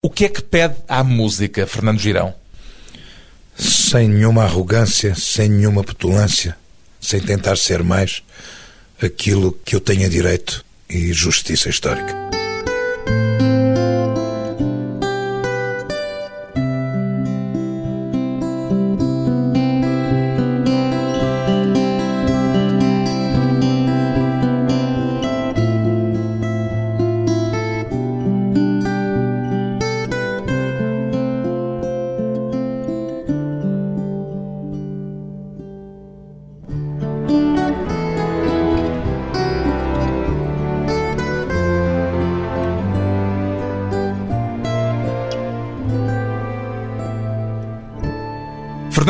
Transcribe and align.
O 0.00 0.08
que 0.08 0.26
é 0.26 0.28
que 0.28 0.40
pede 0.40 0.76
à 0.86 1.02
música, 1.02 1.66
Fernando 1.66 1.98
Girão? 1.98 2.32
Sem 3.56 4.08
nenhuma 4.08 4.44
arrogância, 4.44 5.12
sem 5.16 5.48
nenhuma 5.48 5.82
petulância, 5.82 6.56
sem 7.00 7.18
tentar 7.20 7.56
ser 7.56 7.82
mais 7.82 8.22
aquilo 9.02 9.58
que 9.64 9.74
eu 9.74 9.80
tenha 9.80 10.08
direito 10.08 10.64
e 10.88 11.12
justiça 11.12 11.68
histórica. 11.68 12.14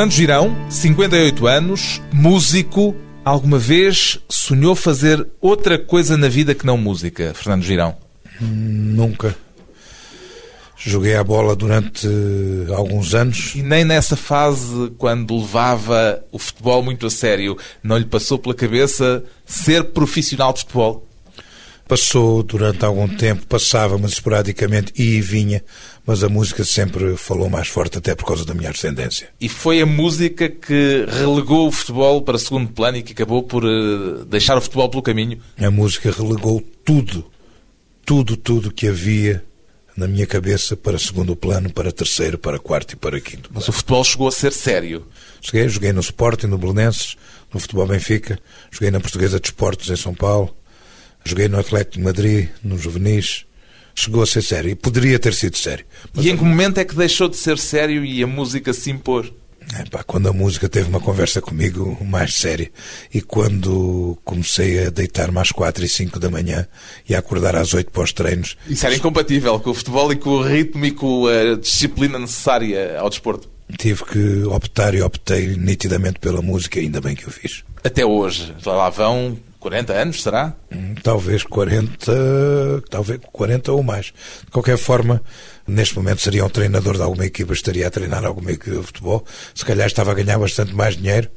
Fernando 0.09 0.13
Girão, 0.13 0.57
58 0.71 1.47
anos, 1.47 2.01
músico. 2.13 2.97
Alguma 3.23 3.59
vez 3.59 4.19
sonhou 4.27 4.75
fazer 4.75 5.27
outra 5.39 5.79
coisa 5.79 6.17
na 6.17 6.29
vida 6.29 6.55
que 6.55 6.65
não 6.65 6.79
música, 6.79 7.35
Fernando 7.35 7.63
Girão? 7.63 7.95
Nunca. 8.41 9.37
Joguei 10.77 11.15
a 11.15 11.23
bola 11.23 11.55
durante 11.55 12.09
alguns 12.75 13.15
anos. 13.15 13.55
E 13.55 13.63
nem 13.63 13.85
nessa 13.85 14.17
fase, 14.17 14.91
quando 14.97 15.37
levava 15.39 16.25
o 16.33 16.39
futebol 16.39 16.83
muito 16.83 17.07
a 17.07 17.11
sério, 17.11 17.59
não 17.83 17.99
lhe 17.99 18.07
passou 18.07 18.39
pela 18.39 18.55
cabeça 18.55 19.23
ser 19.45 19.85
profissional 19.85 20.55
de 20.55 20.61
futebol? 20.61 21.07
Passou 21.87 22.43
durante 22.43 22.85
algum 22.85 23.09
tempo, 23.09 23.47
passava, 23.47 23.97
mas 23.99 24.13
esporadicamente, 24.13 24.93
e 24.95 25.21
vinha, 25.23 25.63
mas 26.09 26.25
a 26.25 26.29
música 26.31 26.65
sempre 26.65 27.19
falou 27.19 27.51
mais 27.51 27.69
forte, 27.69 27.99
até 27.99 28.15
por 28.15 28.25
causa 28.25 28.43
da 28.43 28.55
minha 28.55 28.71
ascendência. 28.71 29.29
E 29.39 29.47
foi 29.47 29.83
a 29.83 29.85
música 29.85 30.49
que 30.49 31.05
relegou 31.07 31.69
o 31.69 31.71
futebol 31.71 32.23
para 32.23 32.39
segundo 32.39 32.73
plano 32.73 32.97
e 32.97 33.03
que 33.03 33.13
acabou 33.13 33.43
por 33.43 33.63
uh, 33.63 34.25
deixar 34.25 34.57
o 34.57 34.61
futebol 34.63 34.89
pelo 34.89 35.03
caminho? 35.03 35.39
A 35.59 35.71
música 35.71 36.11
relegou 36.11 36.63
tudo, 36.83 37.27
tudo, 38.07 38.39
tudo 38.39 38.73
que 38.73 38.89
havia 38.89 39.45
na 39.95 40.09
minha 40.09 40.27
cabeça 40.27 40.75
para 40.75 40.99
segundo 40.99 41.37
plano, 41.37 41.71
para 41.71 41.93
terceiro, 41.93 42.39
para 42.39 42.59
quarto 42.59 42.93
e 42.93 42.97
para 42.97 43.21
quinto. 43.21 43.51
Mas 43.53 43.69
o 43.69 43.73
futebol 43.73 44.03
chegou 44.03 44.29
a 44.29 44.33
ser 44.33 44.55
sério? 44.55 45.07
Cheguei, 45.43 45.69
joguei 45.69 45.93
no 45.93 46.01
Sporting, 46.01 46.47
no 46.47 46.57
Belenenses, 46.57 47.17
no 47.53 47.61
Futebol 47.61 47.87
Benfica, 47.87 48.39
joguei 48.71 48.91
na 48.91 48.99
Portuguesa 48.99 49.39
de 49.39 49.49
Esportes 49.49 49.91
em 49.91 49.97
São 49.97 50.15
Paulo, 50.15 50.57
Joguei 51.25 51.47
no 51.47 51.59
Atlético 51.59 51.99
de 51.99 52.05
Madrid, 52.05 52.49
no 52.63 52.79
Juvenis. 52.79 53.45
Chegou 53.99 54.23
a 54.23 54.27
ser 54.27 54.43
sério. 54.43 54.71
E 54.71 54.77
poderia 54.77 55.19
ter 55.19 55.35
sido 55.35 55.57
sério. 55.57 55.85
Mas 56.15 56.25
e 56.25 56.31
em 56.31 56.37
que 56.37 56.45
momento 56.45 56.79
é 56.79 56.85
que 56.85 56.95
deixou 56.95 57.29
de 57.29 57.37
ser 57.37 57.59
sério 57.59 58.05
e 58.05 58.23
a 58.23 58.29
música 58.29 58.73
se 58.73 58.93
impor? 58.93 59.29
É, 59.77 59.85
pá, 59.91 60.05
quando 60.05 60.29
a 60.29 60.33
música 60.33 60.69
teve 60.69 60.89
uma 60.89 61.01
conversa 61.01 61.43
comigo 61.43 61.99
mais 62.03 62.37
séria 62.37 62.71
e 63.13 63.21
quando 63.21 64.17
comecei 64.25 64.87
a 64.87 64.91
deitar-me 64.91 65.39
às 65.41 65.51
quatro 65.51 65.85
e 65.85 65.89
cinco 65.89 66.21
da 66.21 66.31
manhã 66.31 66.67
e 67.09 67.15
a 67.15 67.19
acordar 67.19 67.57
às 67.57 67.75
oito 67.75 67.91
pós-treinos. 67.91 68.57
Isso 68.69 68.87
era 68.87 68.95
incompatível 68.95 69.59
com 69.59 69.71
o 69.71 69.75
futebol 69.75 70.13
e 70.13 70.17
com 70.17 70.31
o 70.31 70.43
ritmo 70.43 70.87
e 70.87 70.93
com 70.93 71.27
a 71.27 71.57
disciplina 71.57 72.21
necessária 72.21 72.99
ao 73.01 73.11
desporto. 73.11 73.51
Tive 73.77 74.05
que 74.05 74.45
optar 74.45 74.95
e 74.95 75.03
optei 75.03 75.57
nitidamente 75.57 76.21
pela 76.21 76.41
música, 76.41 76.79
ainda 76.79 77.01
bem 77.01 77.17
que 77.17 77.27
eu 77.27 77.33
fiz. 77.33 77.65
Até 77.83 78.07
hoje, 78.07 78.55
lá 78.65 78.89
vão 78.89 79.37
40 79.59 79.93
anos, 79.93 80.23
será? 80.23 80.55
Hum, 80.73 80.95
talvez 81.03 81.43
40, 81.43 82.83
talvez 82.89 83.21
40 83.33 83.73
ou 83.73 83.83
mais. 83.83 84.13
De 84.45 84.51
qualquer 84.53 84.79
forma, 84.79 85.23
neste 85.67 85.97
momento 85.97 86.21
seria 86.21 86.45
um 86.45 86.49
treinador 86.49 86.97
de 86.97 87.03
alguma 87.03 87.25
equipa, 87.25 87.53
estaria 87.53 87.87
a 87.87 87.91
treinar 87.91 88.25
alguma 88.25 88.53
equipa 88.53 88.77
de 88.77 88.83
futebol. 88.83 89.25
Se 89.55 89.65
calhar 89.65 89.87
estava 89.87 90.13
a 90.13 90.15
ganhar 90.15 90.39
bastante 90.39 90.75
mais 90.75 90.97
dinheiro, 90.97 91.29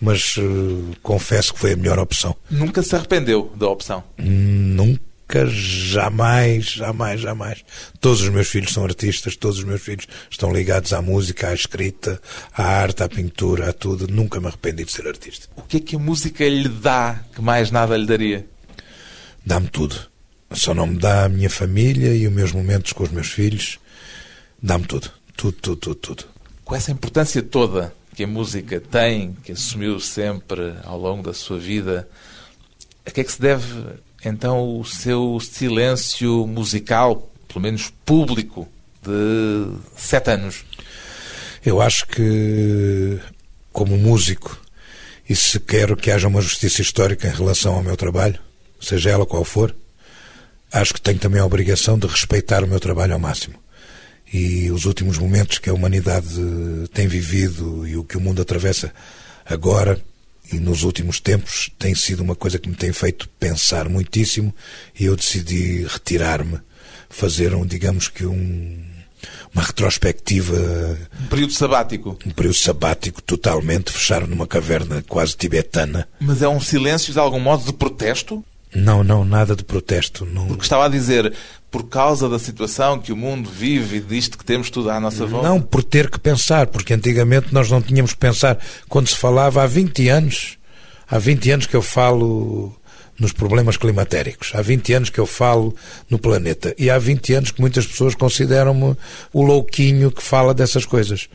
mas 0.00 0.36
uh, 0.36 0.92
confesso 1.02 1.54
que 1.54 1.60
foi 1.60 1.72
a 1.72 1.76
melhor 1.76 1.98
opção. 1.98 2.36
Nunca 2.50 2.82
se 2.82 2.94
arrependeu 2.94 3.52
da 3.56 3.68
opção? 3.68 4.04
Hum, 4.18 4.74
nunca 4.74 5.09
jamais, 5.46 6.64
jamais, 6.64 7.20
jamais. 7.20 7.64
Todos 8.00 8.20
os 8.22 8.28
meus 8.28 8.48
filhos 8.48 8.72
são 8.72 8.84
artistas, 8.84 9.36
todos 9.36 9.58
os 9.58 9.64
meus 9.64 9.80
filhos 9.80 10.06
estão 10.30 10.52
ligados 10.52 10.92
à 10.92 11.00
música, 11.00 11.48
à 11.48 11.54
escrita, 11.54 12.20
à 12.52 12.64
arte, 12.64 13.02
à 13.02 13.08
pintura, 13.08 13.70
a 13.70 13.72
tudo. 13.72 14.06
Nunca 14.08 14.40
me 14.40 14.46
arrependi 14.46 14.84
de 14.84 14.92
ser 14.92 15.06
artista. 15.06 15.48
O 15.56 15.62
que 15.62 15.76
é 15.76 15.80
que 15.80 15.96
a 15.96 15.98
música 15.98 16.48
lhe 16.48 16.68
dá 16.68 17.24
que 17.34 17.40
mais 17.40 17.70
nada 17.70 17.96
lhe 17.96 18.06
daria? 18.06 18.46
Dá-me 19.44 19.68
tudo. 19.68 19.96
Só 20.52 20.74
não 20.74 20.86
me 20.86 20.98
dá 20.98 21.24
a 21.24 21.28
minha 21.28 21.48
família 21.48 22.14
e 22.14 22.26
os 22.26 22.32
meus 22.32 22.52
momentos 22.52 22.92
com 22.92 23.04
os 23.04 23.10
meus 23.10 23.28
filhos. 23.28 23.78
Dá-me 24.62 24.84
tudo. 24.84 25.10
Tudo, 25.36 25.52
tudo, 25.52 25.76
tudo, 25.76 25.94
tudo. 25.94 26.24
Com 26.64 26.74
essa 26.74 26.90
importância 26.90 27.42
toda 27.42 27.94
que 28.14 28.24
a 28.24 28.26
música 28.26 28.80
tem, 28.80 29.34
que 29.44 29.52
assumiu 29.52 29.98
sempre 30.00 30.74
ao 30.84 30.98
longo 30.98 31.22
da 31.22 31.32
sua 31.32 31.58
vida, 31.58 32.08
a 33.06 33.10
que 33.10 33.20
é 33.20 33.24
que 33.24 33.32
se 33.32 33.40
deve 33.40 33.64
então 34.24 34.78
o 34.78 34.84
seu 34.84 35.38
silêncio 35.40 36.46
musical, 36.46 37.30
pelo 37.48 37.60
menos 37.60 37.92
público, 38.04 38.68
de 39.02 39.76
sete 39.96 40.30
anos? 40.30 40.64
Eu 41.64 41.80
acho 41.80 42.06
que, 42.06 43.18
como 43.72 43.96
músico, 43.96 44.60
e 45.28 45.36
se 45.36 45.60
quero 45.60 45.96
que 45.96 46.10
haja 46.10 46.28
uma 46.28 46.40
justiça 46.40 46.82
histórica 46.82 47.28
em 47.28 47.34
relação 47.34 47.74
ao 47.74 47.82
meu 47.82 47.96
trabalho, 47.96 48.38
seja 48.80 49.10
ela 49.10 49.26
qual 49.26 49.44
for, 49.44 49.74
acho 50.72 50.94
que 50.94 51.00
tenho 51.00 51.18
também 51.18 51.40
a 51.40 51.46
obrigação 51.46 51.98
de 51.98 52.06
respeitar 52.06 52.64
o 52.64 52.66
meu 52.66 52.80
trabalho 52.80 53.14
ao 53.14 53.18
máximo. 53.18 53.54
E 54.32 54.70
os 54.70 54.84
últimos 54.84 55.18
momentos 55.18 55.58
que 55.58 55.68
a 55.68 55.74
humanidade 55.74 56.28
tem 56.92 57.08
vivido 57.08 57.86
e 57.86 57.96
o 57.96 58.04
que 58.04 58.16
o 58.16 58.20
mundo 58.20 58.40
atravessa 58.40 58.92
agora 59.44 60.00
e 60.52 60.58
nos 60.58 60.82
últimos 60.82 61.20
tempos 61.20 61.70
tem 61.78 61.94
sido 61.94 62.22
uma 62.22 62.34
coisa 62.34 62.58
que 62.58 62.68
me 62.68 62.74
tem 62.74 62.92
feito 62.92 63.28
pensar 63.38 63.88
muitíssimo 63.88 64.54
e 64.98 65.04
eu 65.04 65.16
decidi 65.16 65.86
retirar-me, 65.86 66.58
fazer 67.08 67.54
um, 67.54 67.64
digamos 67.64 68.08
que 68.08 68.26
um, 68.26 68.82
uma 69.54 69.62
retrospectiva. 69.62 70.98
Um 71.22 71.26
período 71.26 71.52
sabático. 71.52 72.18
Um 72.26 72.30
período 72.30 72.56
sabático 72.56 73.22
totalmente, 73.22 73.90
fechar 73.90 74.26
numa 74.26 74.46
caverna 74.46 75.04
quase 75.08 75.36
tibetana. 75.36 76.08
Mas 76.18 76.42
é 76.42 76.48
um 76.48 76.60
silêncio 76.60 77.12
de 77.12 77.18
algum 77.18 77.40
modo 77.40 77.64
de 77.64 77.72
protesto? 77.72 78.44
Não, 78.74 79.02
não, 79.02 79.24
nada 79.24 79.56
de 79.56 79.64
protesto. 79.64 80.24
Não... 80.24 80.46
Porque 80.46 80.62
estava 80.62 80.86
a 80.86 80.88
dizer, 80.88 81.32
por 81.70 81.88
causa 81.88 82.28
da 82.28 82.38
situação 82.38 82.98
que 82.98 83.12
o 83.12 83.16
mundo 83.16 83.50
vive 83.50 83.96
e 83.96 84.00
disto 84.00 84.38
que 84.38 84.44
temos 84.44 84.70
tudo 84.70 84.90
à 84.90 85.00
nossa 85.00 85.26
volta? 85.26 85.48
Não, 85.48 85.60
por 85.60 85.82
ter 85.82 86.10
que 86.10 86.18
pensar, 86.18 86.66
porque 86.68 86.94
antigamente 86.94 87.52
nós 87.52 87.70
não 87.70 87.82
tínhamos 87.82 88.12
que 88.12 88.18
pensar. 88.18 88.58
Quando 88.88 89.08
se 89.08 89.16
falava 89.16 89.62
há 89.62 89.66
20 89.66 90.08
anos, 90.08 90.58
há 91.08 91.18
20 91.18 91.50
anos 91.50 91.66
que 91.66 91.76
eu 91.76 91.82
falo 91.82 92.74
nos 93.18 93.32
problemas 93.32 93.76
climatéricos, 93.76 94.52
há 94.54 94.62
20 94.62 94.92
anos 94.94 95.10
que 95.10 95.18
eu 95.18 95.26
falo 95.26 95.74
no 96.08 96.18
planeta 96.18 96.74
e 96.78 96.88
há 96.88 96.98
20 96.98 97.34
anos 97.34 97.50
que 97.50 97.60
muitas 97.60 97.86
pessoas 97.86 98.14
consideram-me 98.14 98.96
o 99.32 99.42
louquinho 99.42 100.10
que 100.10 100.22
fala 100.22 100.54
dessas 100.54 100.86
coisas. 100.86 101.28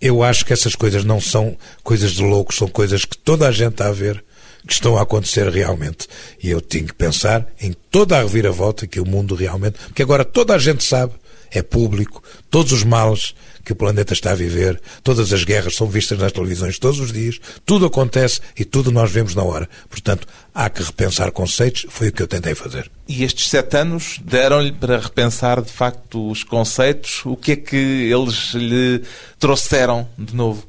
Eu 0.00 0.22
acho 0.22 0.44
que 0.44 0.52
essas 0.52 0.74
coisas 0.74 1.04
não 1.04 1.20
são 1.20 1.56
coisas 1.82 2.12
de 2.12 2.22
loucos, 2.22 2.56
são 2.56 2.68
coisas 2.68 3.04
que 3.04 3.18
toda 3.18 3.46
a 3.46 3.52
gente 3.52 3.72
está 3.72 3.88
a 3.88 3.92
ver 3.92 4.24
que 4.68 4.74
estão 4.74 4.98
a 4.98 5.02
acontecer 5.02 5.48
realmente. 5.48 6.06
E 6.42 6.50
eu 6.50 6.60
tinha 6.60 6.84
que 6.84 6.92
pensar 6.92 7.46
em 7.58 7.72
toda 7.90 8.18
a 8.18 8.22
reviravolta 8.22 8.86
que 8.86 9.00
o 9.00 9.08
mundo 9.08 9.34
realmente. 9.34 9.78
Porque 9.86 10.02
agora 10.02 10.26
toda 10.26 10.54
a 10.54 10.58
gente 10.58 10.84
sabe, 10.84 11.14
é 11.50 11.62
público, 11.62 12.22
todos 12.50 12.70
os 12.72 12.84
males 12.84 13.34
que 13.64 13.72
o 13.72 13.76
planeta 13.76 14.12
está 14.12 14.32
a 14.32 14.34
viver, 14.34 14.80
todas 15.02 15.32
as 15.32 15.42
guerras 15.42 15.74
são 15.74 15.86
vistas 15.86 16.18
nas 16.18 16.32
televisões 16.32 16.78
todos 16.78 17.00
os 17.00 17.12
dias, 17.12 17.40
tudo 17.64 17.86
acontece 17.86 18.40
e 18.58 18.64
tudo 18.64 18.92
nós 18.92 19.10
vemos 19.10 19.34
na 19.34 19.42
hora. 19.42 19.68
Portanto, 19.88 20.26
há 20.54 20.68
que 20.68 20.82
repensar 20.82 21.32
conceitos, 21.32 21.86
foi 21.88 22.08
o 22.08 22.12
que 22.12 22.22
eu 22.22 22.28
tentei 22.28 22.54
fazer. 22.54 22.90
E 23.06 23.24
estes 23.24 23.48
sete 23.48 23.78
anos 23.78 24.20
deram-lhe 24.22 24.72
para 24.72 24.98
repensar 24.98 25.62
de 25.62 25.72
facto 25.72 26.30
os 26.30 26.44
conceitos? 26.44 27.22
O 27.24 27.36
que 27.36 27.52
é 27.52 27.56
que 27.56 27.76
eles 27.76 28.52
lhe 28.52 29.02
trouxeram 29.38 30.06
de 30.18 30.36
novo? 30.36 30.67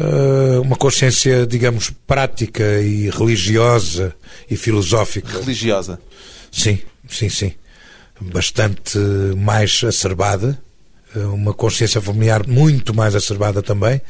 Eh, 0.00 0.58
uma 0.60 0.76
consciência, 0.76 1.46
digamos, 1.46 1.90
prática 2.06 2.80
e 2.80 3.10
religiosa 3.10 4.14
e 4.50 4.56
filosófica. 4.56 5.38
Religiosa? 5.40 6.00
Sim, 6.50 6.78
sim, 7.08 7.28
sim. 7.28 7.52
Bastante 8.18 8.98
mais 9.36 9.82
acerbada, 9.84 10.58
eh, 11.14 11.18
uma 11.18 11.52
consciência 11.52 12.00
familiar 12.00 12.46
muito 12.46 12.94
mais 12.94 13.14
acerbada 13.14 13.62
também, 13.62 14.00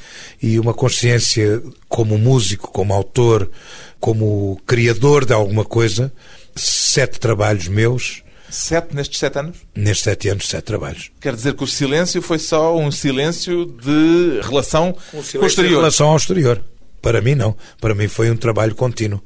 e 0.41 0.61
uma 0.61 0.73
consciência 0.73 1.61
como 1.89 2.17
músico, 2.17 2.71
como 2.71 2.95
autor, 2.95 3.51
como 3.99 4.61
criador 4.67 5.25
de 5.25 5.33
alguma 5.33 5.65
coisa. 5.65 6.13
Sete 6.55 7.19
trabalhos 7.19 7.67
meus 7.67 8.23
Sete 8.55 8.95
nestes 8.95 9.19
sete 9.19 9.39
anos? 9.39 9.57
Nestes 9.75 10.05
sete 10.05 10.29
anos, 10.29 10.49
sete 10.49 10.65
trabalhos. 10.65 11.11
Quer 11.21 11.35
dizer 11.35 11.55
que 11.55 11.65
o 11.65 11.67
silêncio 11.67 12.23
foi 12.23 12.39
só 12.39 12.77
um 12.79 12.91
silêncio 12.91 13.67
de 13.67 14.41
relação 14.43 14.97
um 15.13 15.23
silêncio 15.23 15.41
com 15.41 15.45
o 15.45 15.49
exterior? 15.49 15.79
Relação 15.79 16.09
ao 16.11 16.17
exterior. 16.17 16.65
Para 17.03 17.21
mim, 17.21 17.35
não. 17.35 17.57
Para 17.81 17.97
mim 17.97 18.07
foi 18.07 18.31
um 18.31 18.37
trabalho 18.37 18.75
contínuo. 18.77 19.21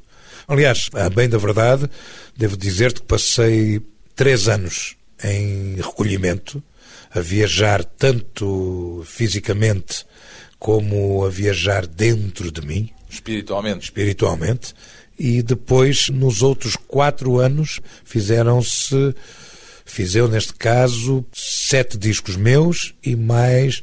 Aliás, 0.48 0.88
a 0.94 1.10
bem 1.10 1.28
da 1.28 1.36
verdade, 1.36 1.90
devo 2.34 2.56
dizer-te 2.56 3.02
que 3.02 3.06
passei 3.06 3.82
três 4.16 4.48
anos 4.48 4.96
em 5.22 5.76
recolhimento, 5.76 6.62
a 7.10 7.20
viajar 7.20 7.84
tanto 7.84 9.02
fisicamente 9.04 10.06
como 10.58 11.22
a 11.24 11.28
viajar 11.28 11.86
dentro 11.86 12.50
de 12.50 12.66
mim. 12.66 12.90
Espiritualmente. 13.10 13.84
Espiritualmente. 13.84 14.74
E 15.18 15.42
depois, 15.42 16.08
nos 16.08 16.42
outros 16.42 16.76
quatro 16.76 17.38
anos, 17.38 17.80
fizeram-se, 18.04 19.14
fiz 19.84 20.14
neste 20.14 20.54
caso, 20.54 21.24
sete 21.32 21.98
discos 21.98 22.36
meus 22.36 22.94
e 23.02 23.16
mais 23.16 23.82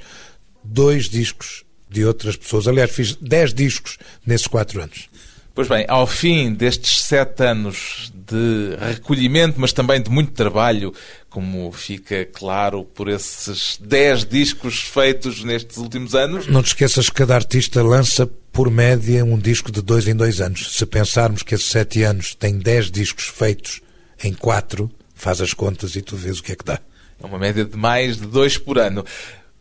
dois 0.64 1.10
discos 1.10 1.64
de 1.90 2.06
outras 2.06 2.36
pessoas. 2.36 2.68
Aliás, 2.68 2.92
fiz 2.92 3.16
dez 3.16 3.54
discos 3.54 3.98
nesses 4.26 4.48
quatro 4.48 4.82
anos. 4.82 5.10
Pois 5.54 5.68
bem, 5.68 5.86
ao 5.88 6.06
fim 6.06 6.54
destes 6.54 7.04
sete 7.04 7.44
anos 7.44 8.12
de 8.27 8.75
recolhimento, 8.80 9.60
mas 9.60 9.74
também 9.74 10.01
de 10.01 10.10
muito 10.10 10.31
trabalho, 10.31 10.94
como 11.30 11.72
fica 11.72 12.25
claro 12.25 12.83
por 12.83 13.07
esses 13.07 13.77
dez 13.81 14.25
discos 14.25 14.80
feitos 14.80 15.44
nestes 15.44 15.77
últimos 15.77 16.16
anos. 16.16 16.48
Não 16.48 16.63
te 16.63 16.68
esqueças 16.68 17.10
que 17.10 17.16
cada 17.16 17.36
artista 17.36 17.83
lança, 17.83 18.25
por 18.51 18.72
média, 18.72 19.24
um 19.25 19.38
disco 19.38 19.72
de 19.72 19.81
dois 19.81 20.07
em 20.07 20.16
dois 20.16 20.39
anos. 20.39 20.75
Se 20.75 20.86
pensarmos 20.86 21.44
que 21.44 21.56
esses 21.56 21.68
sete 21.68 22.04
anos 22.04 22.33
têm 22.36 22.57
dez 22.57 22.89
discos 22.89 23.25
feitos 23.25 23.81
em 24.24 24.33
quatro, 24.33 24.89
faz 25.13 25.42
as 25.42 25.54
contas 25.54 25.95
e 25.95 26.01
tu 26.01 26.16
vês 26.16 26.39
o 26.39 26.44
que 26.44 26.54
é 26.54 26.56
que 26.56 26.66
dá. 26.66 26.80
É 27.22 27.25
uma 27.25 27.39
média 27.39 27.66
de 27.66 27.77
mais 27.77 28.18
de 28.18 28.25
dois 28.25 28.57
por 28.57 28.77
ano. 28.77 29.06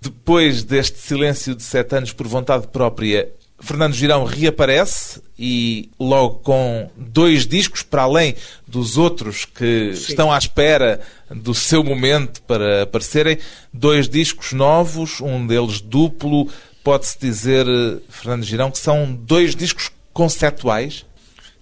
Depois 0.01 0.63
deste 0.63 0.99
silêncio 0.99 1.55
de 1.55 1.63
sete 1.63 1.97
anos 1.97 2.13
por 2.13 2.27
vontade 2.29 2.67
própria, 2.69 3.33
Fernando 3.65 3.95
Girão 3.95 4.25
reaparece 4.25 5.23
e 5.39 5.89
logo 5.99 6.37
com 6.41 6.91
dois 6.97 7.47
discos, 7.47 7.83
para 7.83 8.03
além 8.03 8.37
dos 8.69 8.99
outros 8.99 9.47
que 9.47 9.95
Sim. 9.95 10.11
estão 10.11 10.33
à 10.33 10.37
espera 10.37 11.01
do 11.31 11.55
seu 11.55 11.83
momento 11.83 12.43
para 12.43 12.83
aparecerem, 12.83 13.39
dois 13.73 14.09
discos 14.09 14.53
novos, 14.53 15.21
um 15.21 15.47
deles 15.47 15.81
duplo. 15.81 16.49
Pode-se 16.85 17.19
dizer, 17.19 17.67
Fernando 18.11 18.45
Girão, 18.45 18.71
que 18.71 18.79
são 18.79 19.15
dois 19.15 19.57
discos 19.57 19.91
conceptuais? 20.13 21.07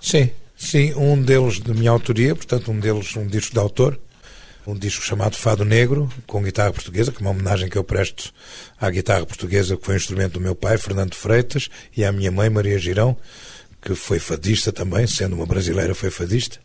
Sim, 0.01 0.29
sim, 0.57 0.93
um 0.95 1.23
deles 1.23 1.61
de 1.61 1.73
minha 1.73 1.93
autoria, 1.93 2.35
portanto, 2.35 2.73
um 2.73 2.81
deles 2.81 3.17
um 3.17 3.27
disco 3.27 3.53
de 3.53 3.61
autor, 3.61 3.99
um 4.67 4.75
disco 4.75 5.05
chamado 5.05 5.37
Fado 5.37 5.65
Negro, 5.65 6.09
com 6.27 6.43
guitarra 6.43 6.73
portuguesa, 6.73 7.11
que 7.11 7.19
é 7.19 7.21
uma 7.21 7.31
homenagem 7.31 7.69
que 7.69 7.77
eu 7.77 7.85
presto 7.85 8.33
à 8.81 8.89
guitarra 8.91 9.27
portuguesa, 9.27 9.77
que 9.77 9.85
foi 9.85 9.95
um 9.95 9.97
instrumento 9.97 10.35
do 10.35 10.41
meu 10.41 10.55
pai, 10.55 10.79
Fernando 10.79 11.15
Freitas, 11.15 11.69
e 11.97 12.05
à 12.05 12.13
minha 12.13 12.31
mãe, 12.31 12.49
Maria 12.49 12.79
Girão, 12.79 13.17
que 13.81 13.95
foi 13.95 14.19
fadista 14.19 14.73
também, 14.73 15.07
sendo 15.07 15.35
uma 15.35 15.47
brasileira, 15.47 15.95
foi 15.95 16.11
fadista. 16.11 16.59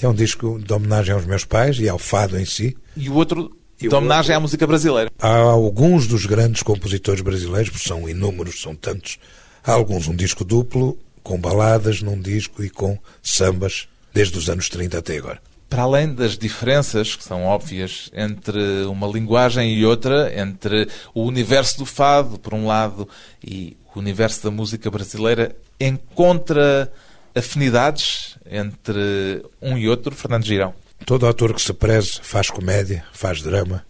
É 0.00 0.08
um 0.08 0.14
disco 0.14 0.58
de 0.58 0.72
homenagem 0.72 1.14
aos 1.14 1.26
meus 1.26 1.44
pais 1.44 1.78
e 1.78 1.88
ao 1.88 1.98
fado 1.98 2.38
em 2.38 2.44
si. 2.44 2.76
E 2.96 3.08
o 3.08 3.14
outro 3.14 3.56
de 3.78 3.86
e 3.86 3.88
homenagem 3.88 4.30
outro... 4.30 4.36
à 4.36 4.40
música 4.40 4.66
brasileira. 4.66 5.10
Há 5.18 5.36
alguns 5.36 6.06
dos 6.06 6.24
grandes 6.24 6.62
compositores 6.62 7.20
brasileiros, 7.20 7.70
porque 7.70 7.86
são 7.86 8.08
inúmeros, 8.08 8.60
são 8.60 8.74
tantos. 8.74 9.18
Há 9.64 9.72
alguns 9.72 10.08
um 10.08 10.14
disco 10.14 10.44
duplo, 10.44 10.98
com 11.22 11.38
baladas 11.38 12.00
num 12.02 12.18
disco 12.18 12.64
e 12.64 12.70
com 12.70 12.98
sambas, 13.22 13.86
desde 14.14 14.38
os 14.38 14.48
anos 14.48 14.68
30 14.68 14.98
até 14.98 15.16
agora 15.18 15.40
para 15.72 15.84
além 15.84 16.12
das 16.12 16.36
diferenças 16.36 17.16
que 17.16 17.24
são 17.24 17.44
óbvias 17.46 18.10
entre 18.12 18.84
uma 18.84 19.06
linguagem 19.06 19.72
e 19.72 19.86
outra, 19.86 20.30
entre 20.38 20.86
o 21.14 21.22
universo 21.22 21.78
do 21.78 21.86
fado, 21.86 22.38
por 22.38 22.52
um 22.52 22.66
lado, 22.66 23.08
e 23.42 23.74
o 23.94 23.98
universo 23.98 24.42
da 24.42 24.50
música 24.50 24.90
brasileira, 24.90 25.56
encontra 25.80 26.92
afinidades 27.34 28.36
entre 28.44 29.42
um 29.62 29.78
e 29.78 29.88
outro, 29.88 30.14
Fernando 30.14 30.44
Girão? 30.44 30.74
Todo 31.06 31.26
autor 31.26 31.54
que 31.54 31.62
se 31.62 31.72
preze 31.72 32.20
faz 32.20 32.50
comédia, 32.50 33.02
faz 33.10 33.40
drama, 33.40 33.82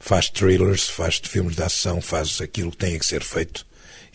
faz 0.00 0.28
thrillers, 0.28 0.88
faz 0.88 1.20
filmes 1.22 1.54
de 1.54 1.62
ação, 1.62 2.00
faz 2.00 2.40
aquilo 2.40 2.72
que 2.72 2.78
tem 2.78 2.98
que 2.98 3.06
ser 3.06 3.22
feito 3.22 3.64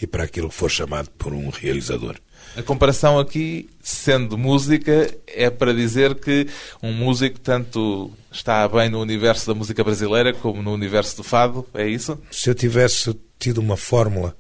e 0.02 0.06
para 0.06 0.26
aquilo 0.26 0.50
que 0.50 0.56
for 0.56 0.70
chamado 0.70 1.10
por 1.12 1.32
um 1.32 1.50
realizador. 1.52 2.18
A 2.56 2.64
comparação 2.64 3.20
aqui, 3.20 3.70
sendo 3.82 4.38
música, 4.38 5.14
é 5.28 5.50
para 5.50 5.74
dizer 5.74 6.16
que 6.16 6.48
um 6.82 6.92
músico 6.92 7.40
tanto 7.40 8.12
está 8.32 8.68
bem 8.68 8.90
no 8.90 9.00
universo 9.00 9.48
da 9.48 9.54
música 9.54 9.84
brasileira 9.84 10.34
como 10.34 10.64
no 10.64 10.74
universo 10.74 11.18
do 11.18 11.24
fado, 11.24 11.66
é 11.74 11.88
isso? 11.88 12.20
Se 12.32 12.50
eu 12.50 12.56
tivesse 12.56 13.16
tido 13.38 13.60
uma 13.60 13.78
fórmula 13.78 14.36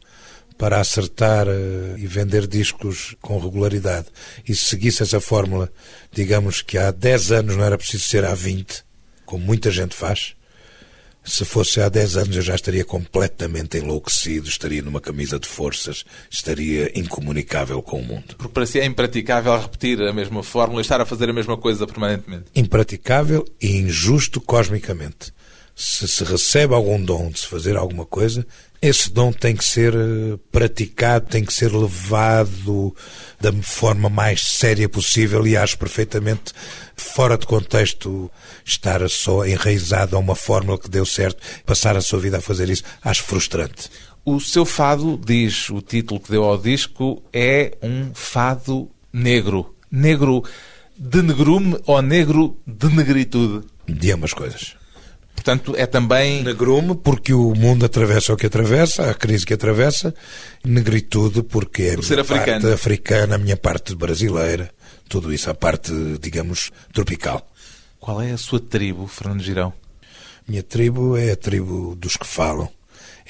para 0.58 0.80
acertar 0.80 1.48
uh, 1.48 1.98
e 1.98 2.08
vender 2.08 2.48
discos 2.48 3.16
com 3.22 3.40
regularidade 3.40 4.08
e 4.48 4.56
se 4.56 4.66
seguisse 4.66 5.04
essa 5.04 5.22
fórmula, 5.22 5.72
digamos 6.12 6.62
que 6.62 6.78
há 6.78 6.90
10 6.90 7.32
anos 7.32 7.58
não 7.58 7.64
era 7.64 7.78
preciso 7.78 8.04
ser 8.04 8.26
há 8.26 8.34
20, 8.34 8.84
como 9.26 9.46
muita 9.46 9.70
gente 9.70 9.96
faz, 9.96 10.36
se 11.28 11.44
fosse 11.44 11.82
há 11.82 11.90
10 11.90 12.18
anos 12.18 12.36
eu 12.36 12.42
já 12.42 12.56
estaria 12.56 12.86
completamente 12.86 13.78
enlouquecido, 13.78 14.48
estaria 14.48 14.82
numa 14.82 15.02
camisa 15.02 15.38
de 15.38 15.48
forças, 15.48 16.06
estaria 16.32 16.92
incomunicável 16.98 17.82
com 17.82 18.00
o 18.00 18.04
mundo. 18.04 18.36
Porque 18.38 18.54
para 18.54 18.66
si 18.66 18.80
é 18.80 18.86
impraticável 18.86 19.60
repetir 19.60 20.02
a 20.02 20.14
mesma 20.14 20.42
fórmula 20.42 20.80
e 20.80 20.84
estar 20.84 21.02
a 21.02 21.06
fazer 21.06 21.30
a 21.30 21.34
mesma 21.34 21.58
coisa 21.58 21.86
permanentemente. 21.86 22.46
Impraticável 22.56 23.46
e 23.62 23.78
injusto 23.78 24.40
cosmicamente. 24.40 25.34
Se 25.80 26.08
se 26.08 26.24
recebe 26.24 26.74
algum 26.74 27.00
dom 27.00 27.30
de 27.30 27.38
se 27.38 27.46
fazer 27.46 27.78
alguma 27.78 28.04
coisa, 28.04 28.44
esse 28.82 29.12
dom 29.12 29.32
tem 29.32 29.56
que 29.56 29.64
ser 29.64 29.94
eh, 29.94 30.40
praticado, 30.52 31.28
tem 31.28 31.46
que 31.46 31.54
ser 31.54 31.72
levado 31.72 32.96
da 33.40 33.54
forma 33.62 34.10
mais 34.10 34.42
séria 34.42 34.90
possível 34.90 35.46
e 35.46 35.56
acho 35.56 35.78
perfeitamente 35.78 36.52
fora 36.96 37.38
de 37.38 37.46
contexto 37.46 38.32
estar 38.66 39.08
só 39.08 39.46
enraizado 39.46 40.16
a 40.16 40.20
uma 40.20 40.34
fórmula 40.34 40.80
que 40.80 40.90
deu 40.90 41.06
certo, 41.06 41.44
passar 41.64 41.96
a 41.96 42.02
sua 42.02 42.20
vida 42.20 42.40
a 42.40 42.42
fazer 42.42 42.72
isso, 42.72 42.84
acho 43.04 43.22
frustrante. 43.22 43.92
O 44.26 44.40
seu 44.40 44.66
fado, 44.66 45.16
diz 45.24 45.70
o 45.70 45.80
título 45.80 46.20
que 46.20 46.32
deu 46.32 46.44
ao 46.44 46.58
disco, 46.58 47.22
é 47.32 47.78
um 47.84 48.16
fado 48.16 48.90
negro. 49.14 49.76
Negro 49.92 50.44
de 50.98 51.22
negrume 51.22 51.80
ou 51.86 52.02
negro 52.02 52.58
de 52.66 52.88
negritude? 52.90 53.68
De 53.88 54.12
ambas 54.12 54.34
coisas. 54.34 54.77
Portanto, 55.38 55.76
é 55.78 55.86
também. 55.86 56.44
Negrume, 56.44 56.96
porque 56.96 57.32
o 57.32 57.54
mundo 57.54 57.86
atravessa 57.86 58.34
o 58.34 58.36
que 58.36 58.48
atravessa, 58.48 59.10
a 59.10 59.14
crise 59.14 59.46
que 59.46 59.54
atravessa. 59.54 60.14
Negritude, 60.66 61.44
porque 61.44 61.84
é 61.84 61.94
a 61.94 61.98
minha 61.98 62.24
parte 62.26 62.68
africana, 62.68 63.36
a 63.36 63.38
minha 63.38 63.56
parte 63.56 63.96
brasileira. 63.96 64.72
Tudo 65.08 65.32
isso, 65.32 65.50
a 65.50 65.54
parte, 65.54 65.94
digamos, 66.20 66.72
tropical. 66.92 67.48
Qual 68.00 68.20
é 68.20 68.32
a 68.32 68.38
sua 68.38 68.60
tribo, 68.60 69.08
Fernando 69.08 69.42
Girão? 69.44 69.72
Minha 70.48 70.64
tribo 70.64 71.16
é 71.16 71.32
a 71.32 71.36
tribo 71.36 71.96
dos 71.96 72.18
que 72.18 72.26
falam 72.26 72.70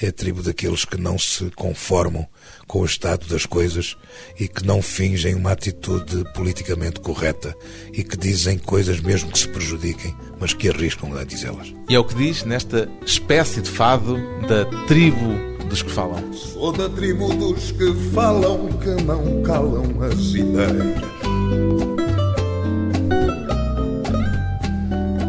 é 0.00 0.08
a 0.08 0.12
tribo 0.12 0.42
daqueles 0.42 0.84
que 0.84 0.96
não 0.96 1.18
se 1.18 1.50
conformam 1.50 2.26
com 2.68 2.80
o 2.80 2.84
estado 2.84 3.26
das 3.26 3.46
coisas 3.46 3.96
e 4.38 4.46
que 4.46 4.64
não 4.64 4.80
fingem 4.80 5.34
uma 5.34 5.50
atitude 5.50 6.22
politicamente 6.34 7.00
correta 7.00 7.56
e 7.92 8.04
que 8.04 8.16
dizem 8.16 8.58
coisas 8.58 9.00
mesmo 9.00 9.32
que 9.32 9.38
se 9.38 9.48
prejudiquem, 9.48 10.14
mas 10.38 10.52
que 10.52 10.68
arriscam 10.68 11.16
a 11.16 11.24
dizê-las. 11.24 11.74
E 11.88 11.94
é 11.94 11.98
o 11.98 12.04
que 12.04 12.14
diz 12.14 12.44
nesta 12.44 12.88
espécie 13.04 13.62
de 13.62 13.70
fado 13.70 14.16
da 14.46 14.66
tribo 14.86 15.34
dos 15.68 15.82
que 15.82 15.90
falam. 15.90 16.32
Sou 16.32 16.70
da 16.72 16.88
tribo 16.88 17.34
dos 17.34 17.72
que 17.72 17.92
falam, 18.14 18.68
que 18.74 19.02
não 19.02 19.42
calam 19.42 20.02
as 20.02 20.34
ideias 20.34 20.98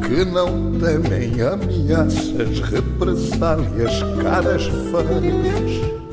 que 0.09 0.25
não 0.25 0.71
temem 0.79 1.39
ameaças, 1.39 2.59
represálias, 2.61 4.03
caras 4.21 4.63
feias. 4.65 6.08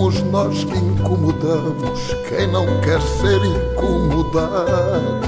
Somos 0.00 0.22
nós 0.32 0.64
que 0.64 0.78
incomodamos 0.78 2.00
quem 2.26 2.46
não 2.50 2.64
quer 2.80 3.02
ser 3.02 3.38
incomodado. 3.44 5.20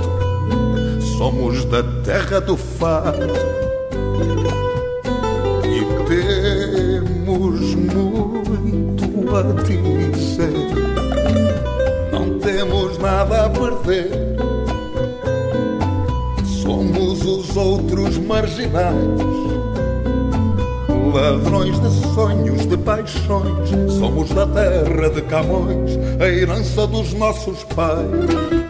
Somos 1.18 1.66
da 1.66 1.82
terra 2.02 2.40
do 2.40 2.56
fado 2.56 3.34
e 5.62 5.84
temos 6.08 7.74
muito 7.74 9.36
a 9.36 9.42
dizer. 9.62 10.52
Não 12.10 12.38
temos 12.38 12.96
nada 12.96 13.44
a 13.44 13.50
perder 13.50 14.10
Somos 16.46 17.22
os 17.26 17.54
outros 17.58 18.16
marginais, 18.16 19.20
ladrões 21.12 21.78
de 21.80 22.14
sonhos, 22.14 22.66
de 22.66 22.76
paixões. 22.76 23.70
Somos 23.98 24.30
da 24.30 24.46
terra 24.46 25.10
de 25.10 25.22
Camões, 25.22 25.98
a 26.20 26.28
herança 26.28 26.86
dos 26.86 27.12
nossos 27.14 27.64
pais. 27.64 28.62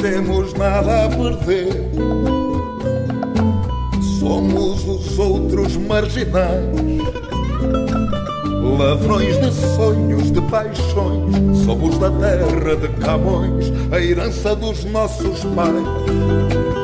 temos 0.00 0.52
nada 0.54 1.04
a 1.04 1.08
perder. 1.08 1.90
Somos 4.18 4.86
os 4.86 5.18
outros 5.18 5.76
marginais, 5.76 6.64
ladrões 8.78 9.38
de 9.40 9.52
sonhos, 9.76 10.30
de 10.30 10.40
paixões. 10.42 11.58
Somos 11.64 11.98
da 11.98 12.10
terra 12.10 12.76
de 12.76 12.88
Camões, 13.00 13.72
a 13.92 14.00
herança 14.00 14.54
dos 14.54 14.84
nossos 14.84 15.44
pais. 15.44 16.77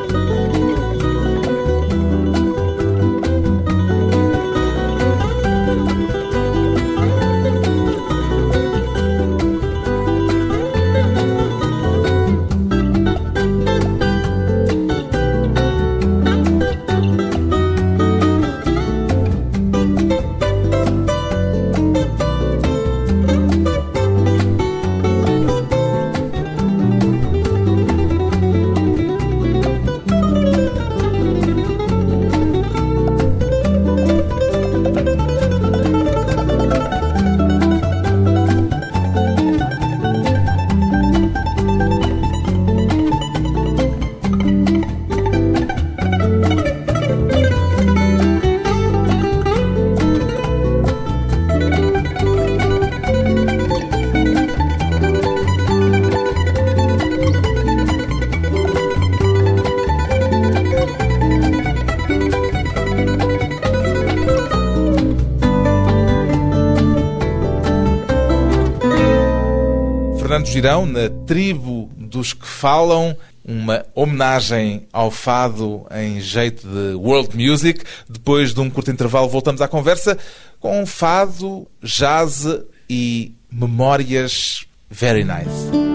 Fernando 70.44 70.46
Girão, 70.46 70.86
na 70.86 71.08
tribo 71.26 71.90
dos 71.96 72.32
que 72.32 72.46
falam, 72.46 73.16
uma 73.44 73.84
homenagem 73.94 74.86
ao 74.92 75.10
fado 75.10 75.86
em 75.90 76.20
jeito 76.20 76.66
de 76.66 76.94
world 76.94 77.36
music. 77.36 77.82
Depois 78.08 78.52
de 78.54 78.60
um 78.60 78.70
curto 78.70 78.90
intervalo, 78.90 79.28
voltamos 79.28 79.60
à 79.60 79.68
conversa 79.68 80.18
com 80.60 80.84
fado, 80.86 81.66
jazz 81.82 82.46
e 82.88 83.34
memórias 83.50 84.64
very 84.90 85.24
nice. 85.24 85.93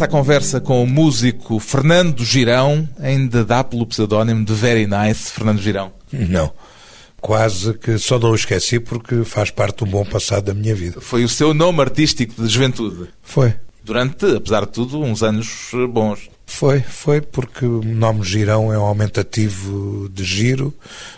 À 0.00 0.08
conversa 0.08 0.60
com 0.60 0.82
o 0.82 0.86
músico 0.86 1.60
Fernando 1.60 2.24
Girão, 2.24 2.88
ainda 2.98 3.44
dá 3.44 3.62
pelo 3.62 3.86
pseudónimo 3.86 4.44
de 4.44 4.52
Very 4.52 4.86
Nice 4.86 5.30
Fernando 5.30 5.60
Girão. 5.60 5.92
Não. 6.10 6.52
Quase 7.20 7.74
que 7.74 7.98
só 7.98 8.18
não 8.18 8.30
o 8.30 8.34
esqueci 8.34 8.80
porque 8.80 9.22
faz 9.22 9.50
parte 9.50 9.84
um 9.84 9.86
bom 9.86 10.04
passado 10.04 10.46
da 10.46 10.54
minha 10.54 10.74
vida. 10.74 11.00
Foi 11.00 11.22
o 11.22 11.28
seu 11.28 11.54
nome 11.54 11.80
artístico 11.82 12.42
de 12.42 12.48
juventude. 12.48 13.10
Foi. 13.22 13.54
Durante, 13.84 14.26
apesar 14.34 14.62
de 14.62 14.72
tudo, 14.72 15.00
uns 15.00 15.22
anos 15.22 15.70
bons. 15.90 16.28
Foi, 16.46 16.80
foi 16.80 17.20
porque 17.20 17.64
o 17.64 17.82
nome 17.82 18.24
Girão 18.24 18.72
é 18.72 18.78
um 18.78 18.84
aumentativo 18.84 20.08
de 20.08 20.24
giro, 20.24 20.74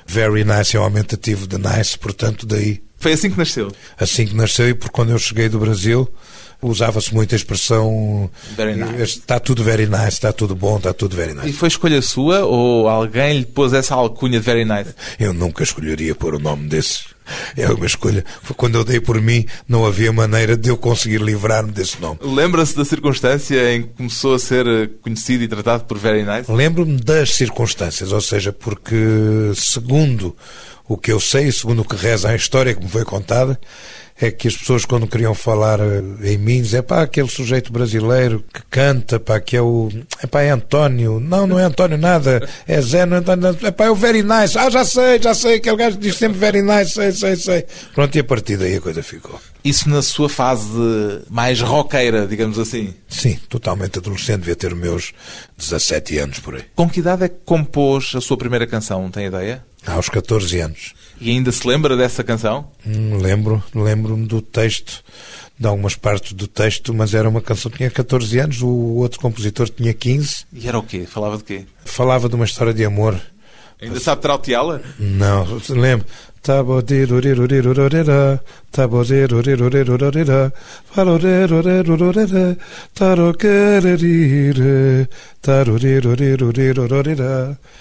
Very 0.06 0.44
Nice 0.44 0.76
é 0.76 0.80
um 0.80 0.84
aumentativo 0.84 1.46
de 1.46 1.56
nice, 1.56 1.98
portanto 1.98 2.44
daí. 2.44 2.82
Foi 2.98 3.12
assim 3.12 3.30
que 3.30 3.38
nasceu. 3.38 3.72
Assim 3.98 4.26
que 4.26 4.34
nasceu 4.34 4.68
e 4.68 4.74
porque 4.74 4.92
quando 4.94 5.10
eu 5.10 5.18
cheguei 5.18 5.48
do 5.48 5.58
Brasil 5.58 6.08
usava-se 6.68 7.14
muito 7.14 7.34
a 7.34 7.36
expressão 7.36 8.30
Very 8.56 8.74
nice. 8.76 9.18
está 9.18 9.38
tudo 9.38 9.62
very 9.62 9.86
nice, 9.86 10.08
está 10.08 10.32
tudo 10.32 10.54
bom, 10.54 10.76
está 10.78 10.92
tudo 10.92 11.16
very 11.16 11.32
E 11.32 11.34
nice. 11.34 11.52
foi 11.52 11.68
escolha 11.68 12.00
sua 12.02 12.44
ou 12.44 12.88
alguém 12.88 13.38
lhe 13.38 13.46
pôs 13.46 13.72
essa 13.72 13.94
alcunha 13.94 14.38
de 14.38 14.44
Very 14.44 14.64
Nice? 14.64 14.94
Eu 15.18 15.32
nunca 15.32 15.62
escolheria 15.62 16.14
pôr 16.14 16.34
o 16.34 16.38
nome 16.38 16.68
desses. 16.68 17.04
É 17.56 17.66
uma 17.70 17.86
escolha. 17.86 18.22
Foi 18.42 18.54
Quando 18.54 18.74
eu 18.76 18.84
dei 18.84 19.00
por 19.00 19.18
mim, 19.20 19.46
não 19.66 19.86
havia 19.86 20.12
maneira 20.12 20.56
de 20.58 20.68
eu 20.68 20.76
conseguir 20.76 21.22
livrar-me 21.22 21.72
desse 21.72 21.98
nome. 22.00 22.18
Lembra-se 22.22 22.76
da 22.76 22.84
circunstância 22.84 23.74
em 23.74 23.82
que 23.82 23.88
começou 23.96 24.34
a 24.34 24.38
ser 24.38 24.66
eh, 24.66 24.90
conhecido 25.00 25.42
e 25.42 25.48
tratado 25.48 25.84
por 25.84 25.96
Very 25.96 26.22
Nice? 26.22 26.52
Lembro-me 26.52 26.98
das 27.00 27.34
circunstâncias, 27.34 28.12
ou 28.12 28.20
seja, 28.20 28.52
porque 28.52 28.94
segundo 29.54 30.36
o 30.86 30.96
que 30.96 31.12
eu 31.12 31.20
sei, 31.20 31.50
segundo 31.50 31.82
o 31.82 31.84
que 31.84 31.96
reza 31.96 32.28
a 32.28 32.36
história 32.36 32.74
que 32.74 32.82
me 32.82 32.90
foi 32.90 33.04
contada, 33.04 33.58
é 34.20 34.30
que 34.30 34.46
as 34.46 34.56
pessoas 34.56 34.84
quando 34.84 35.08
queriam 35.08 35.34
falar 35.34 35.80
eh, 35.80 36.02
em 36.32 36.38
mim 36.38 36.62
diziam, 36.62 36.82
pá, 36.82 37.02
aquele 37.02 37.28
sujeito 37.28 37.72
brasileiro 37.72 38.44
que 38.52 38.62
canta, 38.70 39.18
pá, 39.18 39.40
que 39.40 39.56
é 39.56 39.62
o, 39.62 39.88
é 40.22 40.26
pá, 40.26 40.42
é 40.42 40.50
António, 40.50 41.18
não, 41.18 41.46
não 41.46 41.58
é 41.58 41.64
António 41.64 41.98
nada, 41.98 42.48
é 42.66 42.80
Zé, 42.80 43.04
não 43.06 43.16
é 43.16 43.20
António, 43.20 43.56
é 43.62 43.70
pá, 43.70 43.86
é 43.86 43.90
o 43.90 43.94
very 43.94 44.22
nice, 44.22 44.56
ah, 44.56 44.70
já 44.70 44.84
sei, 44.84 45.20
já 45.20 45.34
sei, 45.34 45.56
aquele 45.56 45.76
gajo 45.76 45.96
diz 45.96 46.16
sempre 46.16 46.38
very 46.38 46.62
nice, 46.62 46.92
sei, 46.92 47.12
sei, 47.12 47.36
sei. 47.36 47.66
Pronto, 47.94 48.14
e 48.14 48.20
a 48.20 48.24
partir 48.24 48.56
daí 48.56 48.76
a 48.76 48.80
coisa 48.80 49.02
ficou. 49.02 49.40
Isso 49.64 49.88
na 49.88 50.02
sua 50.02 50.28
fase 50.28 50.68
mais 51.30 51.60
roqueira, 51.60 52.26
digamos 52.26 52.58
assim. 52.58 52.94
Sim, 53.08 53.38
totalmente 53.48 53.98
adolescente, 53.98 54.40
devia 54.40 54.54
ter 54.54 54.72
os 54.72 54.78
meus 54.78 55.12
17 55.56 56.18
anos 56.18 56.38
por 56.38 56.56
aí. 56.56 56.64
Com 56.76 56.88
que 56.88 57.00
idade 57.00 57.24
é 57.24 57.28
que 57.28 57.36
compôs 57.46 58.12
a 58.14 58.20
sua 58.20 58.36
primeira 58.36 58.66
canção, 58.66 59.10
tem 59.10 59.26
ideia? 59.26 59.64
Aos 59.86 60.08
14 60.08 60.58
anos. 60.60 60.94
E 61.20 61.30
ainda 61.30 61.52
se 61.52 61.66
lembra 61.66 61.96
dessa 61.96 62.24
canção? 62.24 62.68
Hum, 62.86 63.18
lembro, 63.18 63.62
lembro-me 63.74 64.26
do 64.26 64.40
texto, 64.42 65.02
de 65.58 65.66
algumas 65.66 65.94
partes 65.94 66.32
do 66.32 66.46
texto, 66.48 66.92
mas 66.92 67.14
era 67.14 67.28
uma 67.28 67.40
canção 67.40 67.70
que 67.70 67.78
tinha 67.78 67.90
14 67.90 68.38
anos, 68.38 68.62
o 68.62 68.68
outro 68.68 69.20
compositor 69.20 69.68
tinha 69.68 69.92
15, 69.94 70.46
E 70.52 70.66
era 70.66 70.78
o 70.78 70.82
quê? 70.82 71.06
Falava 71.06 71.36
de 71.36 71.44
quê? 71.44 71.66
falava 71.84 72.28
de 72.28 72.34
uma 72.34 72.44
história 72.44 72.74
de 72.74 72.84
amor. 72.84 73.20
Ainda 73.80 74.00
sabe 74.00 74.22
trauteá-la? 74.22 74.80
Não, 74.98 75.46
lembro. 75.68 76.06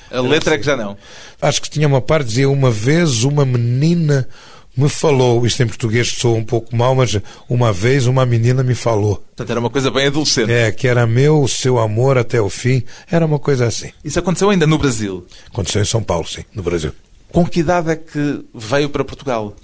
A 0.10 0.22
letra 0.22 0.56
é 0.56 0.58
que 0.58 0.66
já 0.66 0.78
não. 0.78 0.98
Acho 1.42 1.62
que 1.62 1.70
tinha 1.70 1.88
uma 1.88 2.00
parte, 2.00 2.28
dizia 2.28 2.50
uma 2.50 2.72
vez 2.72 3.24
uma 3.26 3.46
menina 3.46 4.28
me 4.76 4.90
falou, 4.90 5.46
isto 5.46 5.62
em 5.62 5.68
português 5.68 6.16
soa 6.18 6.36
um 6.36 6.44
pouco 6.44 6.76
mal, 6.76 6.96
mas 6.96 7.20
uma 7.48 7.72
vez 7.72 8.08
uma 8.08 8.26
menina 8.26 8.64
me 8.64 8.74
falou. 8.74 9.18
Portanto, 9.18 9.50
era 9.52 9.60
uma 9.60 9.70
coisa 9.70 9.92
bem 9.92 10.08
adolescente. 10.08 10.52
É, 10.52 10.72
que 10.72 10.88
era 10.88 11.06
meu, 11.06 11.48
seu 11.48 11.78
amor 11.78 12.18
até 12.18 12.42
o 12.42 12.50
fim, 12.50 12.82
era 13.10 13.26
uma 13.26 13.38
coisa 13.38 13.68
assim. 13.68 13.92
Isso 14.04 14.18
aconteceu 14.18 14.50
ainda 14.50 14.66
no 14.66 14.78
Brasil. 14.78 15.28
Aconteceu 15.48 15.82
em 15.82 15.86
São 15.86 16.02
Paulo, 16.02 16.28
sim, 16.28 16.44
no 16.56 16.64
Brasil. 16.64 16.92
Com 17.34 17.48
que 17.48 17.62
idade 17.62 17.90
é 17.90 17.96
que 17.96 18.46
veio 18.54 18.90
para 18.90 19.04
Portugal? 19.04 19.56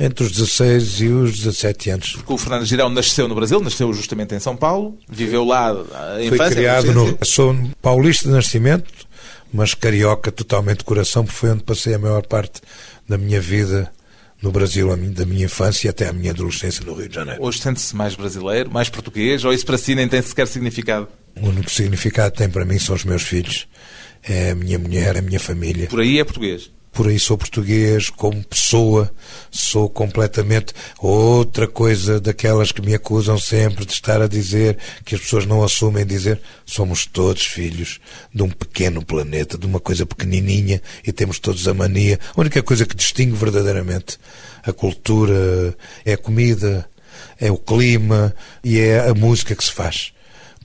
Entre 0.00 0.24
os 0.24 0.32
16 0.32 1.00
e 1.00 1.06
os 1.06 1.38
17 1.38 1.90
anos. 1.90 2.12
Porque 2.12 2.32
o 2.32 2.36
Fernando 2.36 2.64
Girão 2.64 2.88
nasceu 2.88 3.28
no 3.28 3.36
Brasil, 3.36 3.60
nasceu 3.60 3.92
justamente 3.92 4.34
em 4.34 4.40
São 4.40 4.56
Paulo, 4.56 4.98
viveu 5.08 5.44
lá 5.44 5.70
a 5.70 6.22
infância. 6.22 6.44
a 6.44 6.50
criado 6.50 6.90
adolescência. 6.90 7.18
no. 7.20 7.24
Sou 7.24 7.56
paulista 7.80 8.28
de 8.28 8.34
nascimento, 8.34 8.92
mas 9.52 9.74
carioca 9.74 10.32
totalmente 10.32 10.78
de 10.78 10.84
coração, 10.84 11.24
porque 11.24 11.38
foi 11.38 11.50
onde 11.50 11.62
passei 11.62 11.94
a 11.94 12.00
maior 12.00 12.26
parte 12.26 12.60
da 13.08 13.16
minha 13.16 13.40
vida 13.40 13.92
no 14.42 14.50
Brasil, 14.50 14.88
da 15.10 15.24
minha 15.24 15.44
infância 15.44 15.90
até 15.90 16.08
a 16.08 16.12
minha 16.12 16.32
adolescência 16.32 16.84
no 16.84 16.94
Rio 16.94 17.08
de 17.08 17.14
Janeiro. 17.14 17.40
Hoje 17.40 17.60
sente-se 17.60 17.94
mais 17.94 18.16
brasileiro, 18.16 18.72
mais 18.72 18.88
português, 18.88 19.44
ou 19.44 19.52
isso 19.52 19.64
para 19.64 19.78
si 19.78 19.94
nem 19.94 20.08
tem 20.08 20.20
sequer 20.20 20.48
significado? 20.48 21.06
O 21.40 21.46
único 21.46 21.70
significado 21.70 22.32
que 22.32 22.38
tem 22.38 22.50
para 22.50 22.64
mim 22.64 22.78
são 22.78 22.96
os 22.96 23.04
meus 23.04 23.22
filhos, 23.22 23.68
é 24.22 24.50
a 24.50 24.54
minha 24.56 24.80
mulher, 24.80 25.16
a 25.16 25.22
minha 25.22 25.38
família. 25.38 25.86
Por 25.86 26.00
aí 26.00 26.18
é 26.18 26.24
português. 26.24 26.76
Por 26.92 27.08
aí 27.08 27.18
sou 27.18 27.38
português, 27.38 28.10
como 28.10 28.42
pessoa, 28.42 29.10
sou 29.50 29.88
completamente 29.88 30.72
outra 30.98 31.68
coisa 31.68 32.20
daquelas 32.20 32.72
que 32.72 32.82
me 32.82 32.94
acusam 32.94 33.38
sempre 33.38 33.84
de 33.84 33.92
estar 33.92 34.20
a 34.20 34.26
dizer, 34.26 34.76
que 35.04 35.14
as 35.14 35.20
pessoas 35.20 35.46
não 35.46 35.62
assumem 35.62 36.04
dizer, 36.04 36.40
somos 36.66 37.06
todos 37.06 37.44
filhos 37.44 38.00
de 38.34 38.42
um 38.42 38.50
pequeno 38.50 39.04
planeta, 39.04 39.56
de 39.56 39.66
uma 39.66 39.80
coisa 39.80 40.04
pequenininha 40.04 40.82
e 41.06 41.12
temos 41.12 41.38
todos 41.38 41.68
a 41.68 41.74
mania. 41.74 42.18
A 42.36 42.40
única 42.40 42.62
coisa 42.62 42.84
que 42.84 42.96
distingue 42.96 43.36
verdadeiramente 43.36 44.18
a 44.64 44.72
cultura 44.72 45.76
é 46.04 46.14
a 46.14 46.18
comida, 46.18 46.88
é 47.40 47.50
o 47.50 47.56
clima 47.56 48.34
e 48.64 48.78
é 48.78 49.08
a 49.08 49.14
música 49.14 49.54
que 49.54 49.64
se 49.64 49.72
faz 49.72 50.12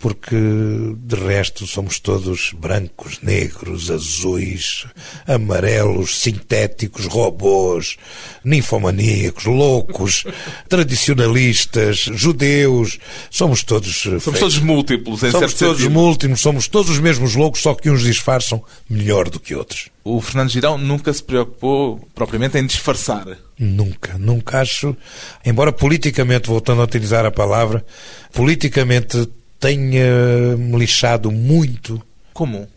porque 0.03 0.36
de 0.36 1.15
resto 1.15 1.65
somos 1.65 1.98
todos 1.98 2.51
brancos, 2.51 3.19
negros, 3.22 3.89
azuis, 3.89 4.86
amarelos, 5.25 6.19
sintéticos, 6.19 7.05
robôs, 7.05 7.95
ninfomaníacos, 8.43 9.45
loucos, 9.45 10.25
tradicionalistas, 10.67 12.00
judeus, 12.00 13.00
somos 13.29 13.63
todos. 13.63 13.95
Somos 13.95 14.24
feitos. 14.25 14.39
todos 14.41 14.60
múltiplos, 14.60 15.24
em 15.24 15.31
Somos 15.31 15.53
todos 15.53 15.77
sentido. 15.77 15.93
múltiplos, 15.93 16.41
somos 16.41 16.67
todos 16.67 16.89
os 16.89 17.00
mesmos 17.00 17.36
loucos, 17.36 17.62
só 17.62 17.74
que 17.74 17.89
uns 17.89 18.03
disfarçam 18.03 18.62
melhor 18.89 19.29
do 19.29 19.39
que 19.39 19.55
outros. 19.55 19.88
O 20.03 20.19
Fernando 20.19 20.50
Girão 20.50 20.77
nunca 20.77 21.13
se 21.13 21.24
preocupou 21.24 22.05
propriamente 22.13 22.57
em 22.57 22.65
disfarçar. 22.65 23.25
Nunca, 23.57 24.17
nunca 24.17 24.60
acho. 24.60 24.98
Embora 25.45 25.72
politicamente, 25.72 26.50
voltando 26.50 26.81
a 26.81 26.83
utilizar 26.83 27.25
a 27.25 27.31
palavra, 27.31 27.86
politicamente 28.33 29.29
tenha-me 29.63 30.77
lixado 30.77 31.32
muito. 31.32 32.01
Como? 32.34 32.67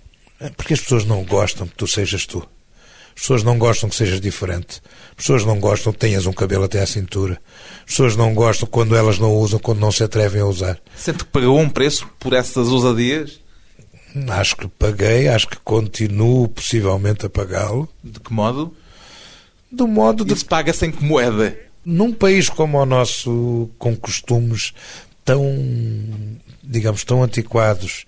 Porque 0.56 0.74
as 0.74 0.80
pessoas 0.80 1.04
não 1.04 1.24
gostam 1.24 1.66
que 1.66 1.74
tu 1.74 1.84
sejas 1.84 2.26
tu. 2.26 2.38
As 3.08 3.22
pessoas 3.22 3.42
não 3.42 3.58
gostam 3.58 3.88
que 3.88 3.96
sejas 3.96 4.20
diferente. 4.20 4.80
As 5.10 5.16
pessoas 5.16 5.44
não 5.44 5.58
gostam 5.58 5.92
que 5.92 5.98
tenhas 5.98 6.26
um 6.26 6.32
cabelo 6.32 6.62
até 6.62 6.80
à 6.80 6.86
cintura. 6.86 7.40
As 7.80 7.86
pessoas 7.86 8.14
não 8.14 8.32
gostam 8.34 8.68
quando 8.68 8.94
elas 8.94 9.18
não 9.18 9.34
usam, 9.34 9.58
quando 9.58 9.80
não 9.80 9.90
se 9.90 10.04
atrevem 10.04 10.42
a 10.42 10.46
usar. 10.46 10.78
Sente 10.94 11.24
que 11.24 11.30
pagou 11.30 11.58
um 11.58 11.68
preço 11.68 12.06
por 12.20 12.32
essas 12.32 12.68
ousadias? 12.68 13.40
Acho 14.28 14.56
que 14.56 14.68
paguei, 14.68 15.26
acho 15.26 15.48
que 15.48 15.56
continuo 15.64 16.46
possivelmente 16.46 17.26
a 17.26 17.28
pagá-lo. 17.28 17.88
De 18.04 18.20
que 18.20 18.32
modo? 18.32 18.72
Do 19.72 19.88
modo 19.88 20.24
de. 20.24 20.34
Isso 20.34 20.46
paga 20.46 20.72
sem 20.72 20.92
que 20.92 21.02
moeda. 21.02 21.58
Num 21.84 22.12
país 22.12 22.48
como 22.48 22.78
o 22.78 22.86
nosso, 22.86 23.68
com 23.78 23.96
costumes 23.96 24.72
tão, 25.26 25.42
digamos, 26.66 27.04
tão 27.04 27.22
antiquados. 27.22 28.04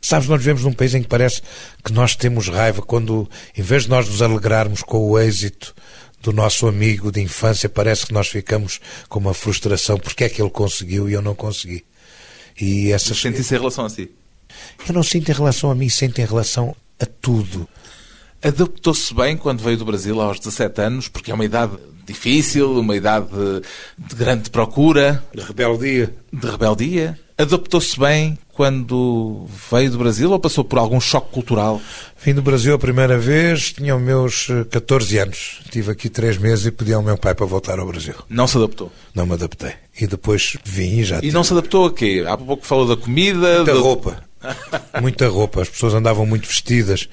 Sabes, 0.00 0.28
nós 0.28 0.38
vivemos 0.38 0.64
num 0.64 0.72
país 0.72 0.94
em 0.94 1.02
que 1.02 1.08
parece 1.08 1.40
que 1.82 1.92
nós 1.92 2.14
temos 2.14 2.48
raiva 2.48 2.82
quando, 2.82 3.28
em 3.56 3.62
vez 3.62 3.84
de 3.84 3.88
nós 3.88 4.08
nos 4.08 4.20
alegrarmos 4.20 4.82
com 4.82 4.98
o 4.98 5.18
êxito 5.18 5.74
do 6.22 6.32
nosso 6.32 6.66
amigo 6.66 7.10
de 7.10 7.20
infância, 7.20 7.68
parece 7.68 8.06
que 8.06 8.12
nós 8.12 8.28
ficamos 8.28 8.80
com 9.08 9.18
uma 9.18 9.32
frustração. 9.32 9.98
Porque 9.98 10.24
é 10.24 10.28
que 10.28 10.42
ele 10.42 10.50
conseguiu 10.50 11.08
e 11.08 11.14
eu 11.14 11.22
não 11.22 11.34
consegui? 11.34 11.84
E 12.60 12.92
essas... 12.92 13.18
Sente 13.18 13.40
isso 13.40 13.54
em 13.54 13.58
relação 13.58 13.86
a 13.86 13.90
si? 13.90 14.10
Eu 14.86 14.94
não 14.94 15.02
sinto 15.02 15.30
em 15.30 15.34
relação 15.34 15.70
a 15.70 15.74
mim, 15.74 15.88
sinto 15.88 16.20
em 16.20 16.24
relação 16.26 16.76
a 17.00 17.06
tudo. 17.06 17.68
Adaptou-se 18.42 19.14
bem 19.14 19.38
quando 19.38 19.62
veio 19.62 19.78
do 19.78 19.86
Brasil 19.86 20.20
aos 20.20 20.38
17 20.38 20.80
anos, 20.82 21.08
porque 21.08 21.30
é 21.30 21.34
uma 21.34 21.46
idade 21.46 21.78
difícil, 22.06 22.78
uma 22.78 22.94
idade 22.94 23.28
de 23.96 24.14
grande 24.14 24.50
procura. 24.50 25.24
De 25.34 25.42
rebeldia. 25.42 26.14
De 26.30 26.46
rebeldia. 26.46 27.18
Adaptou-se 27.36 27.98
bem 27.98 28.38
quando 28.52 29.46
veio 29.70 29.90
do 29.90 29.98
Brasil 29.98 30.30
ou 30.30 30.38
passou 30.38 30.62
por 30.62 30.78
algum 30.78 31.00
choque 31.00 31.32
cultural? 31.32 31.80
Vim 32.24 32.32
do 32.32 32.40
Brasil 32.40 32.72
a 32.74 32.78
primeira 32.78 33.18
vez, 33.18 33.72
tinha 33.72 33.96
os 33.96 34.00
meus 34.00 34.46
14 34.70 35.18
anos. 35.18 35.60
Estive 35.64 35.90
aqui 35.90 36.08
três 36.08 36.38
meses 36.38 36.66
e 36.66 36.70
pedi 36.70 36.92
ao 36.92 37.02
meu 37.02 37.18
pai 37.18 37.34
para 37.34 37.44
voltar 37.44 37.80
ao 37.80 37.86
Brasil. 37.86 38.14
Não 38.28 38.46
se 38.46 38.56
adaptou? 38.56 38.92
Não 39.12 39.26
me 39.26 39.32
adaptei. 39.32 39.72
E 40.00 40.06
depois 40.06 40.56
vim 40.64 41.00
e 41.00 41.04
já... 41.04 41.18
E 41.18 41.22
tive... 41.22 41.32
não 41.32 41.42
se 41.42 41.52
adaptou 41.52 41.86
a 41.86 41.92
quê? 41.92 42.24
Há 42.26 42.36
pouco 42.36 42.64
falou 42.64 42.86
da 42.86 42.96
comida... 42.96 43.64
Da 43.64 43.72
do... 43.72 43.82
roupa. 43.82 44.22
Muita 45.02 45.28
roupa. 45.28 45.62
As 45.62 45.68
pessoas 45.68 45.92
andavam 45.92 46.24
muito 46.24 46.46
vestidas 46.46 47.08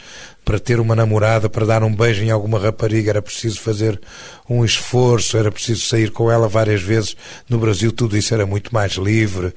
para 0.52 0.60
ter 0.60 0.82
uma 0.82 0.94
namorada, 0.94 1.50
para 1.50 1.66
dar 1.66 1.82
um 1.82 1.96
beijo 1.96 2.26
em 2.26 2.30
alguma 2.30 2.60
rapariga, 2.60 3.10
era 3.10 3.22
preciso 3.22 3.62
fazer 3.62 4.02
um 4.50 4.66
esforço, 4.66 5.38
era 5.38 5.50
preciso 5.50 5.86
sair 5.86 6.12
com 6.12 6.30
ela 6.30 6.50
várias 6.50 6.82
vezes. 6.82 7.16
No 7.48 7.58
Brasil 7.58 7.90
tudo 7.90 8.18
isso 8.18 8.34
era 8.34 8.46
muito 8.46 8.74
mais 8.74 8.94
livre. 8.94 9.54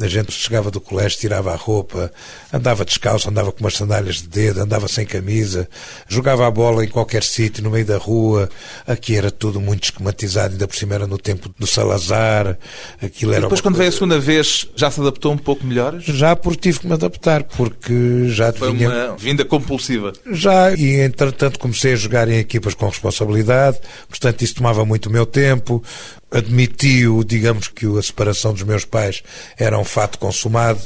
A 0.00 0.08
gente 0.08 0.30
chegava 0.30 0.70
do 0.70 0.78
colégio, 0.78 1.18
tirava 1.18 1.52
a 1.52 1.56
roupa, 1.56 2.12
andava 2.52 2.84
descalço, 2.84 3.30
andava 3.30 3.50
com 3.50 3.64
umas 3.64 3.74
sandálias 3.74 4.16
de 4.16 4.28
dedo, 4.28 4.60
andava 4.60 4.86
sem 4.88 5.06
camisa, 5.06 5.66
jogava 6.06 6.46
a 6.46 6.50
bola 6.50 6.84
em 6.84 6.88
qualquer 6.88 7.22
sítio, 7.22 7.64
no 7.64 7.70
meio 7.70 7.86
da 7.86 7.96
rua. 7.96 8.48
Aqui 8.86 9.16
era 9.16 9.30
tudo 9.30 9.58
muito 9.58 9.84
esquematizado, 9.84 10.52
ainda 10.52 10.68
por 10.68 10.76
cima 10.76 10.94
era 10.94 11.06
no 11.06 11.16
tempo 11.16 11.50
do 11.58 11.66
Salazar. 11.66 12.58
Aquilo 13.00 13.32
era 13.32 13.40
e 13.40 13.42
depois, 13.44 13.62
quando 13.62 13.76
coisa... 13.76 13.78
veio 13.78 13.88
a 13.88 13.92
segunda 13.92 14.18
vez, 14.20 14.68
já 14.76 14.90
se 14.90 15.00
adaptou 15.00 15.32
um 15.32 15.38
pouco 15.38 15.66
melhor? 15.66 15.98
Já 15.98 16.36
porque 16.36 16.60
tive 16.60 16.80
que 16.80 16.86
me 16.86 16.92
adaptar, 16.92 17.42
porque 17.44 18.28
já 18.28 18.52
Foi 18.52 18.72
vinha... 18.72 18.90
uma 18.90 19.16
vinda 19.16 19.46
compulsiva. 19.46 20.12
Já, 20.36 20.72
e 20.72 21.00
entretanto 21.00 21.58
comecei 21.58 21.94
a 21.94 21.96
jogar 21.96 22.28
em 22.28 22.38
equipas 22.38 22.74
com 22.74 22.86
responsabilidade, 22.86 23.78
portanto 24.08 24.42
isso 24.42 24.54
tomava 24.56 24.84
muito 24.84 25.06
o 25.06 25.12
meu 25.12 25.26
tempo. 25.26 25.82
Admitiu, 26.30 27.24
digamos 27.24 27.68
que 27.68 27.86
a 27.98 28.02
separação 28.02 28.52
dos 28.52 28.62
meus 28.62 28.84
pais 28.84 29.22
era 29.58 29.78
um 29.78 29.84
fato 29.84 30.18
consumado 30.18 30.80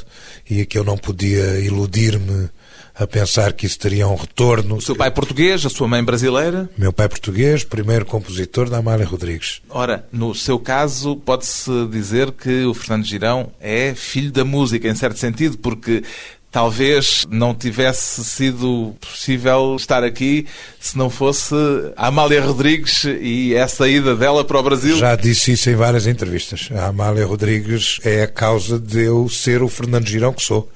e 0.48 0.64
que 0.64 0.78
eu 0.78 0.84
não 0.84 0.96
podia 0.96 1.58
iludir-me 1.60 2.48
a 2.94 3.06
pensar 3.06 3.54
que 3.54 3.64
isso 3.64 3.78
teria 3.78 4.06
um 4.06 4.14
retorno. 4.14 4.76
O 4.76 4.82
seu 4.82 4.94
pai 4.94 5.10
português, 5.10 5.64
a 5.64 5.70
sua 5.70 5.88
mãe 5.88 6.04
brasileira? 6.04 6.68
Meu 6.76 6.92
pai 6.92 7.08
português, 7.08 7.64
primeiro 7.64 8.04
compositor 8.04 8.68
da 8.68 8.76
Amália 8.76 9.06
Rodrigues. 9.06 9.62
Ora, 9.70 10.06
no 10.12 10.34
seu 10.34 10.58
caso, 10.58 11.16
pode-se 11.16 11.70
dizer 11.90 12.30
que 12.32 12.64
o 12.64 12.74
Fernando 12.74 13.06
Girão 13.06 13.52
é 13.58 13.94
filho 13.94 14.30
da 14.30 14.44
música, 14.44 14.86
em 14.86 14.94
certo 14.94 15.18
sentido, 15.18 15.56
porque 15.56 16.02
talvez 16.50 17.26
não 17.30 17.54
tivesse 17.54 18.24
sido 18.24 18.94
possível 19.00 19.76
estar 19.76 20.02
aqui 20.02 20.46
se 20.80 20.98
não 20.98 21.08
fosse 21.08 21.54
a 21.96 22.08
Amália 22.08 22.42
Rodrigues 22.42 23.04
e 23.04 23.54
essa 23.54 23.88
ida 23.88 24.16
dela 24.16 24.44
para 24.44 24.58
o 24.58 24.62
Brasil. 24.62 24.98
Já 24.98 25.14
disse 25.14 25.52
isso 25.52 25.70
em 25.70 25.74
várias 25.74 26.06
entrevistas. 26.06 26.68
A 26.74 26.86
Amália 26.86 27.24
Rodrigues 27.24 28.00
é 28.04 28.22
a 28.22 28.28
causa 28.28 28.78
de 28.78 29.04
eu 29.04 29.28
ser 29.28 29.62
o 29.62 29.68
Fernando 29.68 30.08
Girão 30.08 30.32
que 30.32 30.42
sou. 30.42 30.68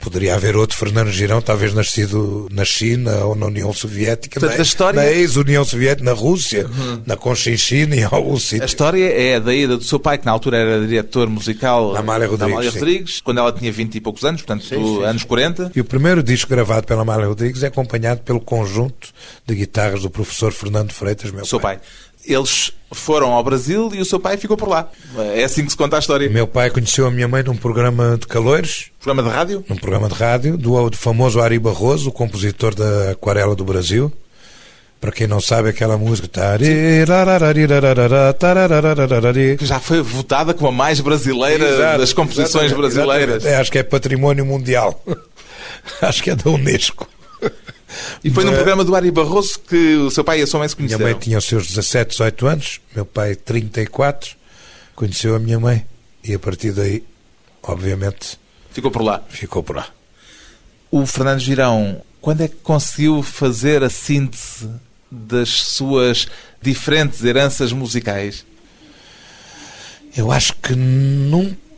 Poderia 0.00 0.34
haver 0.34 0.56
outro 0.56 0.76
Fernando 0.76 1.10
Girão, 1.10 1.42
talvez 1.42 1.74
nascido 1.74 2.48
na 2.50 2.64
China 2.64 3.24
ou 3.24 3.34
na 3.34 3.46
União 3.46 3.72
Soviética, 3.72 4.40
Portanto, 4.40 4.56
na, 4.56 4.62
história... 4.62 5.00
na 5.02 5.10
ex-União 5.10 5.64
Soviética, 5.64 6.04
na 6.04 6.12
Rússia, 6.12 6.66
uhum. 6.66 7.02
na 7.04 7.16
Conchinchina 7.16 7.94
e 7.94 8.02
algum 8.02 8.38
sítio. 8.38 8.62
A 8.62 8.66
história 8.66 9.04
é 9.04 9.38
da 9.38 9.54
ida 9.54 9.76
do 9.76 9.84
seu 9.84 10.00
pai, 10.00 10.16
que 10.16 10.24
na 10.24 10.32
altura 10.32 10.56
era 10.56 10.86
diretor 10.86 11.28
musical 11.28 11.92
da 11.92 12.00
Amália 12.00 12.26
Rodrigues, 12.26 12.52
Amália 12.52 12.70
Rodrigues 12.70 13.20
quando 13.20 13.38
ela 13.38 13.52
tinha 13.52 13.70
20 13.70 13.94
e 13.94 14.00
poucos 14.00 14.24
anos, 14.24 14.40
portanto, 14.40 14.64
sim, 14.64 14.76
sim. 14.76 15.04
anos 15.04 15.22
40. 15.24 15.72
E 15.74 15.80
o 15.80 15.84
primeiro 15.84 16.22
disco 16.22 16.50
gravado 16.50 16.86
pela 16.86 17.02
Amália 17.02 17.26
Rodrigues 17.26 17.62
é 17.62 17.66
acompanhado 17.66 18.22
pelo 18.22 18.40
conjunto 18.40 19.08
de 19.46 19.54
guitarras 19.54 20.02
do 20.02 20.10
professor 20.10 20.52
Fernando 20.52 20.92
Freitas, 20.92 21.30
meu 21.30 21.44
seu 21.44 21.60
pai. 21.60 21.76
pai. 21.76 21.86
Eles 22.24 22.72
foram 22.92 23.32
ao 23.32 23.42
Brasil 23.42 23.90
e 23.94 24.00
o 24.00 24.04
seu 24.04 24.20
pai 24.20 24.36
ficou 24.36 24.56
por 24.56 24.68
lá. 24.68 24.88
É 25.34 25.44
assim 25.44 25.64
que 25.64 25.70
se 25.70 25.76
conta 25.76 25.96
a 25.96 25.98
história. 25.98 26.28
Meu 26.28 26.46
pai 26.46 26.70
conheceu 26.70 27.06
a 27.06 27.10
minha 27.10 27.28
mãe 27.28 27.42
num 27.42 27.56
programa 27.56 28.16
de 28.18 28.26
calores. 28.26 28.86
Programa 29.00 29.28
de 29.28 29.34
rádio? 29.34 29.64
Num 29.68 29.76
programa 29.76 30.08
de 30.08 30.14
rádio, 30.14 30.56
do, 30.56 30.90
do 30.90 30.96
famoso 30.96 31.40
Ari 31.40 31.58
Barroso, 31.58 32.08
o 32.10 32.12
compositor 32.12 32.74
da 32.74 33.12
Aquarela 33.12 33.54
do 33.54 33.64
Brasil. 33.64 34.12
Para 35.00 35.12
quem 35.12 35.26
não 35.26 35.40
sabe, 35.40 35.70
aquela 35.70 35.96
música. 35.96 36.28
Que 39.56 39.64
já 39.64 39.80
foi 39.80 40.02
votada 40.02 40.52
como 40.52 40.68
a 40.68 40.72
mais 40.72 41.00
brasileira 41.00 41.66
Exato, 41.66 41.98
das 41.98 42.12
composições 42.12 42.70
brasileiras. 42.70 43.46
É, 43.46 43.56
acho 43.56 43.72
que 43.72 43.78
é 43.78 43.82
património 43.82 44.44
mundial. 44.44 45.02
acho 46.02 46.22
que 46.22 46.30
é 46.30 46.36
da 46.36 46.50
Unesco. 46.50 47.08
E 48.22 48.30
foi 48.30 48.44
num 48.44 48.52
programa 48.52 48.84
do 48.84 48.94
Ari 48.94 49.10
Barroso 49.10 49.58
que 49.60 49.96
o 49.96 50.10
seu 50.10 50.22
pai 50.22 50.40
e 50.40 50.42
a 50.42 50.46
sua 50.46 50.60
mãe 50.60 50.68
se 50.68 50.76
conheceram? 50.76 51.04
Minha 51.04 51.14
mãe 51.14 51.20
tinha 51.20 51.38
os 51.38 51.44
seus 51.44 51.66
17, 51.66 52.10
18 52.10 52.46
anos, 52.46 52.80
meu 52.94 53.04
pai 53.04 53.34
34, 53.34 54.36
conheceu 54.94 55.34
a 55.34 55.38
minha 55.38 55.58
mãe 55.58 55.84
e 56.22 56.34
a 56.34 56.38
partir 56.38 56.72
daí, 56.72 57.02
obviamente... 57.62 58.38
Ficou 58.72 58.90
por 58.90 59.02
lá? 59.02 59.22
Ficou 59.28 59.62
por 59.62 59.76
lá. 59.76 59.88
O 60.90 61.06
Fernando 61.06 61.40
Girão, 61.40 62.02
quando 62.20 62.42
é 62.42 62.48
que 62.48 62.56
conseguiu 62.56 63.22
fazer 63.22 63.82
a 63.82 63.90
síntese 63.90 64.68
das 65.10 65.48
suas 65.48 66.28
diferentes 66.60 67.24
heranças 67.24 67.72
musicais? 67.72 68.44
Eu 70.16 70.30
acho 70.30 70.54
que 70.56 70.74
nunca 70.74 71.69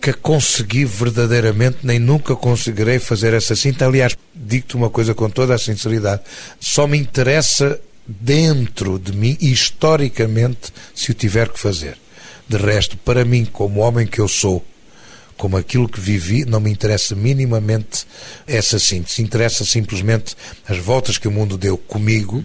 nunca 0.00 0.14
consegui 0.14 0.86
verdadeiramente, 0.86 1.78
nem 1.82 1.98
nunca 1.98 2.34
conseguirei 2.34 2.98
fazer 2.98 3.34
essa 3.34 3.54
cinta. 3.54 3.84
Aliás, 3.84 4.16
digo-te 4.34 4.74
uma 4.74 4.88
coisa 4.88 5.14
com 5.14 5.28
toda 5.28 5.54
a 5.54 5.58
sinceridade: 5.58 6.22
só 6.58 6.86
me 6.86 6.96
interessa 6.96 7.78
dentro 8.06 8.98
de 8.98 9.12
mim, 9.12 9.36
historicamente, 9.38 10.72
se 10.94 11.10
o 11.10 11.14
tiver 11.14 11.50
que 11.50 11.60
fazer. 11.60 11.98
De 12.48 12.56
resto, 12.56 12.96
para 12.96 13.26
mim, 13.26 13.44
como 13.44 13.80
homem 13.80 14.06
que 14.06 14.18
eu 14.18 14.26
sou, 14.26 14.64
como 15.36 15.58
aquilo 15.58 15.86
que 15.86 16.00
vivi, 16.00 16.46
não 16.46 16.60
me 16.60 16.70
interessa 16.70 17.14
minimamente 17.14 18.06
essa 18.46 18.78
síntese. 18.78 19.20
Interessa 19.20 19.66
simplesmente 19.66 20.34
as 20.66 20.78
voltas 20.78 21.18
que 21.18 21.28
o 21.28 21.30
mundo 21.30 21.58
deu 21.58 21.76
comigo, 21.76 22.42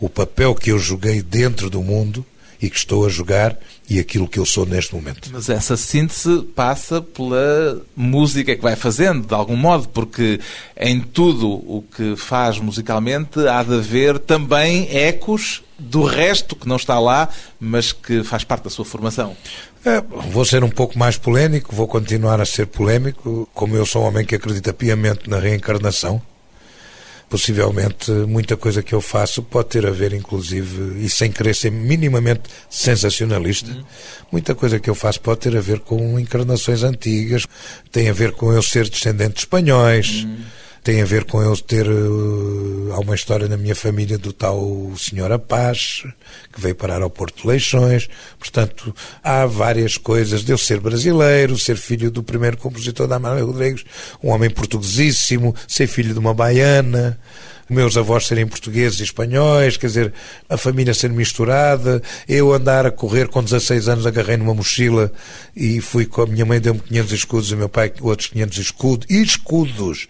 o 0.00 0.08
papel 0.08 0.52
que 0.52 0.72
eu 0.72 0.78
joguei 0.80 1.22
dentro 1.22 1.70
do 1.70 1.80
mundo 1.80 2.26
e 2.60 2.68
que 2.68 2.76
estou 2.76 3.06
a 3.06 3.08
jogar 3.08 3.56
e 3.88 3.98
aquilo 3.98 4.28
que 4.28 4.38
eu 4.38 4.44
sou 4.44 4.66
neste 4.66 4.94
momento. 4.94 5.30
Mas 5.32 5.48
essa 5.48 5.76
síntese 5.76 6.42
passa 6.54 7.00
pela 7.00 7.80
música 7.96 8.54
que 8.54 8.62
vai 8.62 8.76
fazendo, 8.76 9.26
de 9.26 9.34
algum 9.34 9.56
modo, 9.56 9.88
porque 9.88 10.40
em 10.78 11.00
tudo 11.00 11.48
o 11.48 11.82
que 11.96 12.14
faz 12.16 12.58
musicalmente 12.58 13.46
há 13.48 13.62
de 13.62 13.74
haver 13.74 14.18
também 14.18 14.88
ecos 14.94 15.62
do 15.78 16.02
resto 16.02 16.56
que 16.56 16.68
não 16.68 16.76
está 16.76 16.98
lá, 16.98 17.28
mas 17.58 17.92
que 17.92 18.22
faz 18.24 18.44
parte 18.44 18.64
da 18.64 18.70
sua 18.70 18.84
formação. 18.84 19.36
É, 19.84 20.02
vou 20.30 20.44
ser 20.44 20.64
um 20.64 20.68
pouco 20.68 20.98
mais 20.98 21.16
polémico, 21.16 21.74
vou 21.74 21.86
continuar 21.86 22.40
a 22.40 22.44
ser 22.44 22.66
polémico, 22.66 23.48
como 23.54 23.76
eu 23.76 23.86
sou 23.86 24.02
um 24.02 24.06
homem 24.06 24.24
que 24.26 24.34
acredita 24.34 24.72
piamente 24.72 25.30
na 25.30 25.38
reencarnação 25.38 26.20
possivelmente 27.28 28.10
muita 28.10 28.56
coisa 28.56 28.82
que 28.82 28.94
eu 28.94 29.00
faço 29.00 29.42
pode 29.42 29.68
ter 29.68 29.86
a 29.86 29.90
ver, 29.90 30.12
inclusive, 30.12 31.04
e 31.04 31.08
sem 31.08 31.30
querer 31.30 31.54
ser 31.54 31.70
minimamente 31.70 32.42
sensacionalista, 32.70 33.70
uhum. 33.70 33.84
muita 34.32 34.54
coisa 34.54 34.80
que 34.80 34.88
eu 34.88 34.94
faço 34.94 35.20
pode 35.20 35.40
ter 35.40 35.56
a 35.56 35.60
ver 35.60 35.80
com 35.80 36.18
encarnações 36.18 36.82
antigas, 36.82 37.46
tem 37.92 38.08
a 38.08 38.12
ver 38.12 38.32
com 38.32 38.52
eu 38.52 38.62
ser 38.62 38.88
descendente 38.88 39.34
de 39.34 39.40
espanhóis. 39.40 40.24
Uhum 40.24 40.58
tem 40.88 41.02
a 41.02 41.04
ver 41.04 41.24
com 41.24 41.42
eu 41.42 41.54
ter. 41.54 41.86
Há 42.98 43.00
uma 43.00 43.14
história 43.14 43.46
na 43.46 43.56
minha 43.56 43.76
família 43.76 44.18
do 44.18 44.32
tal 44.32 44.92
Senhor 44.96 45.30
Apaz, 45.30 46.02
que 46.52 46.60
veio 46.60 46.74
parar 46.74 47.00
ao 47.00 47.08
Porto 47.08 47.42
de 47.42 47.46
Leixões. 47.46 48.08
Portanto, 48.36 48.92
há 49.22 49.46
várias 49.46 49.96
coisas 49.96 50.42
de 50.42 50.50
eu 50.50 50.58
ser 50.58 50.80
brasileiro, 50.80 51.56
ser 51.56 51.76
filho 51.76 52.10
do 52.10 52.24
primeiro 52.24 52.56
compositor 52.56 53.06
da 53.06 53.14
Amália 53.14 53.44
Rodrigues, 53.44 53.84
um 54.20 54.30
homem 54.30 54.50
portuguesíssimo, 54.50 55.54
ser 55.68 55.86
filho 55.86 56.12
de 56.12 56.18
uma 56.18 56.34
baiana 56.34 57.16
meus 57.70 57.98
avós 57.98 58.26
serem 58.26 58.46
portugueses 58.46 58.98
e 58.98 59.02
espanhóis, 59.02 59.76
quer 59.76 59.88
dizer, 59.88 60.14
a 60.48 60.56
família 60.56 60.94
ser 60.94 61.10
misturada, 61.10 62.02
eu 62.26 62.50
andar 62.54 62.86
a 62.86 62.90
correr 62.90 63.28
com 63.28 63.44
16 63.44 63.88
anos, 63.88 64.06
agarrei 64.06 64.38
numa 64.38 64.54
mochila 64.54 65.12
e 65.54 65.78
fui 65.78 66.06
com 66.06 66.22
a 66.22 66.26
minha 66.26 66.46
mãe 66.46 66.58
deu-me 66.58 66.80
500 66.80 67.12
escudos 67.12 67.50
e 67.50 67.54
o 67.54 67.58
meu 67.58 67.68
pai 67.68 67.92
outros 68.00 68.28
500 68.28 68.58
escudos, 68.58 69.06
e 69.10 69.22
escudos 69.22 70.08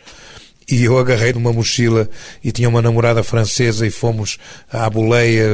e 0.70 0.84
eu 0.84 0.98
agarrei 0.98 1.32
numa 1.32 1.52
mochila 1.52 2.08
e 2.44 2.52
tinha 2.52 2.68
uma 2.68 2.82
namorada 2.82 3.22
francesa 3.22 3.86
e 3.86 3.90
fomos 3.90 4.38
à 4.70 4.88
boleia 4.90 5.48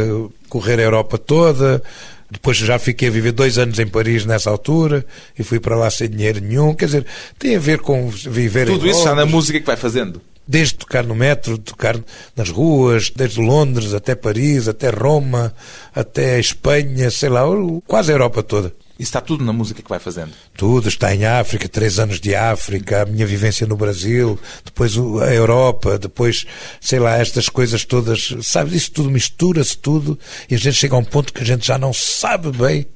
correr 0.49 0.81
a 0.81 0.83
Europa 0.83 1.17
toda. 1.17 1.83
Depois 2.31 2.57
já 2.57 2.79
fiquei 2.79 3.09
a 3.09 3.11
viver 3.13 3.31
dois 3.31 3.59
anos 3.59 3.79
em 3.79 3.87
Paris 3.87 4.25
nessa 4.25 4.51
altura 4.51 5.07
e 5.39 5.45
fui 5.45 5.61
para 5.61 5.77
lá 5.77 5.89
sem 5.89 6.09
dinheiro 6.09 6.41
nenhum. 6.41 6.75
Quer 6.75 6.87
dizer, 6.87 7.07
tem 7.39 7.55
a 7.55 7.61
ver 7.61 7.79
com 7.79 8.09
viver 8.09 8.67
Tudo 8.67 8.89
isso 8.89 9.05
já 9.05 9.15
na 9.15 9.25
música 9.25 9.61
que 9.61 9.67
vai 9.67 9.77
fazendo? 9.77 10.21
Desde 10.47 10.75
tocar 10.75 11.05
no 11.05 11.15
metro, 11.15 11.57
tocar 11.57 11.97
nas 12.37 12.51
ruas, 12.51 13.09
desde 13.09 13.41
Londres 13.41 13.95
até 13.95 14.15
Paris, 14.15 14.69
até 14.69 14.91
Roma, 14.91 15.55
até 15.95 16.39
Espanha, 16.39 17.11
sei 17.11 17.29
lá, 17.29 17.43
quase 17.87 18.11
a 18.11 18.15
Europa 18.15 18.43
toda. 18.43 18.75
Está 18.99 19.21
tudo 19.21 19.45
na 19.45 19.53
música 19.53 19.83
que 19.83 19.89
vai 19.89 19.99
fazendo? 19.99 20.33
Tudo, 20.57 20.89
está 20.89 21.13
em 21.15 21.25
África, 21.25 21.69
três 21.69 21.99
anos 21.99 22.21
de 22.21 22.35
África, 22.35 23.03
a 23.03 23.07
minha 23.07 23.27
vivência 23.27 23.67
no 23.67 23.77
Brasil, 23.77 24.39
depois 24.65 24.97
a 24.97 25.35
Europa, 25.35 25.99
depois, 25.99 26.47
sei 26.81 27.01
lá, 27.01 27.17
estas 27.17 27.49
coisas 27.49 27.85
todas, 27.85 28.35
sabes, 28.43 28.73
isso 28.75 28.93
tudo 28.93 29.11
mistura-se 29.11 29.77
tudo 29.77 30.17
e 30.49 30.55
a 30.55 30.59
gente 30.59 30.75
chega 30.77 30.95
a 30.95 30.99
um 30.99 31.05
ponto 31.05 31.33
que 31.33 31.43
a 31.43 31.47
gente 31.47 31.67
já 31.67 31.77
não 31.77 31.93
sabe 31.93 32.53
bem 32.53 32.87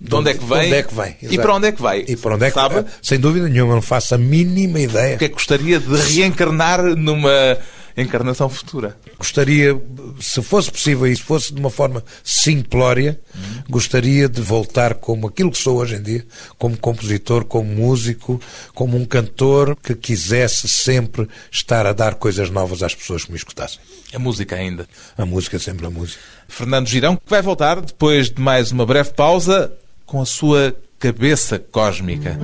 de 0.00 0.14
onde, 0.14 0.30
é 0.30 0.34
que 0.34 0.44
vem, 0.44 0.72
é 0.72 0.82
que 0.82 0.94
vem 0.94 1.16
e 1.22 1.36
para 1.36 1.54
onde 1.54 1.66
é 1.66 1.72
que 1.72 1.82
vai. 1.82 2.04
E 2.06 2.16
para 2.16 2.34
onde 2.36 2.44
é 2.44 2.48
que 2.50 2.54
Sabe? 2.54 2.74
vai. 2.76 2.84
Sem 3.02 3.18
dúvida 3.18 3.48
nenhuma, 3.48 3.74
não 3.74 3.82
faço 3.82 4.14
a 4.14 4.18
mínima 4.18 4.78
ideia. 4.78 5.16
O 5.16 5.18
que 5.18 5.24
é 5.24 5.28
que 5.28 5.34
gostaria 5.34 5.80
de 5.80 5.96
reencarnar 5.96 6.82
numa 6.94 7.58
encarnação 8.02 8.48
futura? 8.48 8.96
Gostaria, 9.18 9.80
se 10.20 10.42
fosse 10.42 10.70
possível 10.70 11.06
e 11.06 11.16
se 11.16 11.22
fosse 11.22 11.52
de 11.52 11.60
uma 11.60 11.70
forma 11.70 12.04
simplória, 12.22 13.20
uhum. 13.34 13.62
gostaria 13.68 14.28
de 14.28 14.40
voltar 14.40 14.94
como 14.94 15.26
aquilo 15.26 15.50
que 15.50 15.58
sou 15.58 15.78
hoje 15.78 15.96
em 15.96 16.02
dia, 16.02 16.26
como 16.58 16.76
compositor, 16.76 17.44
como 17.44 17.72
músico, 17.72 18.40
como 18.74 18.96
um 18.96 19.04
cantor 19.04 19.76
que 19.76 19.94
quisesse 19.94 20.68
sempre 20.68 21.28
estar 21.50 21.86
a 21.86 21.92
dar 21.92 22.14
coisas 22.14 22.50
novas 22.50 22.82
às 22.82 22.94
pessoas 22.94 23.24
que 23.24 23.32
me 23.32 23.38
escutassem. 23.38 23.80
A 24.12 24.18
música 24.18 24.56
ainda. 24.56 24.88
A 25.16 25.26
música, 25.26 25.58
sempre 25.58 25.86
a 25.86 25.90
música. 25.90 26.20
Fernando 26.48 26.88
Girão, 26.88 27.16
que 27.16 27.28
vai 27.28 27.42
voltar 27.42 27.80
depois 27.80 28.30
de 28.30 28.40
mais 28.40 28.72
uma 28.72 28.86
breve 28.86 29.12
pausa 29.12 29.72
com 30.06 30.20
a 30.20 30.26
sua 30.26 30.74
cabeça 30.98 31.58
cósmica. 31.58 32.38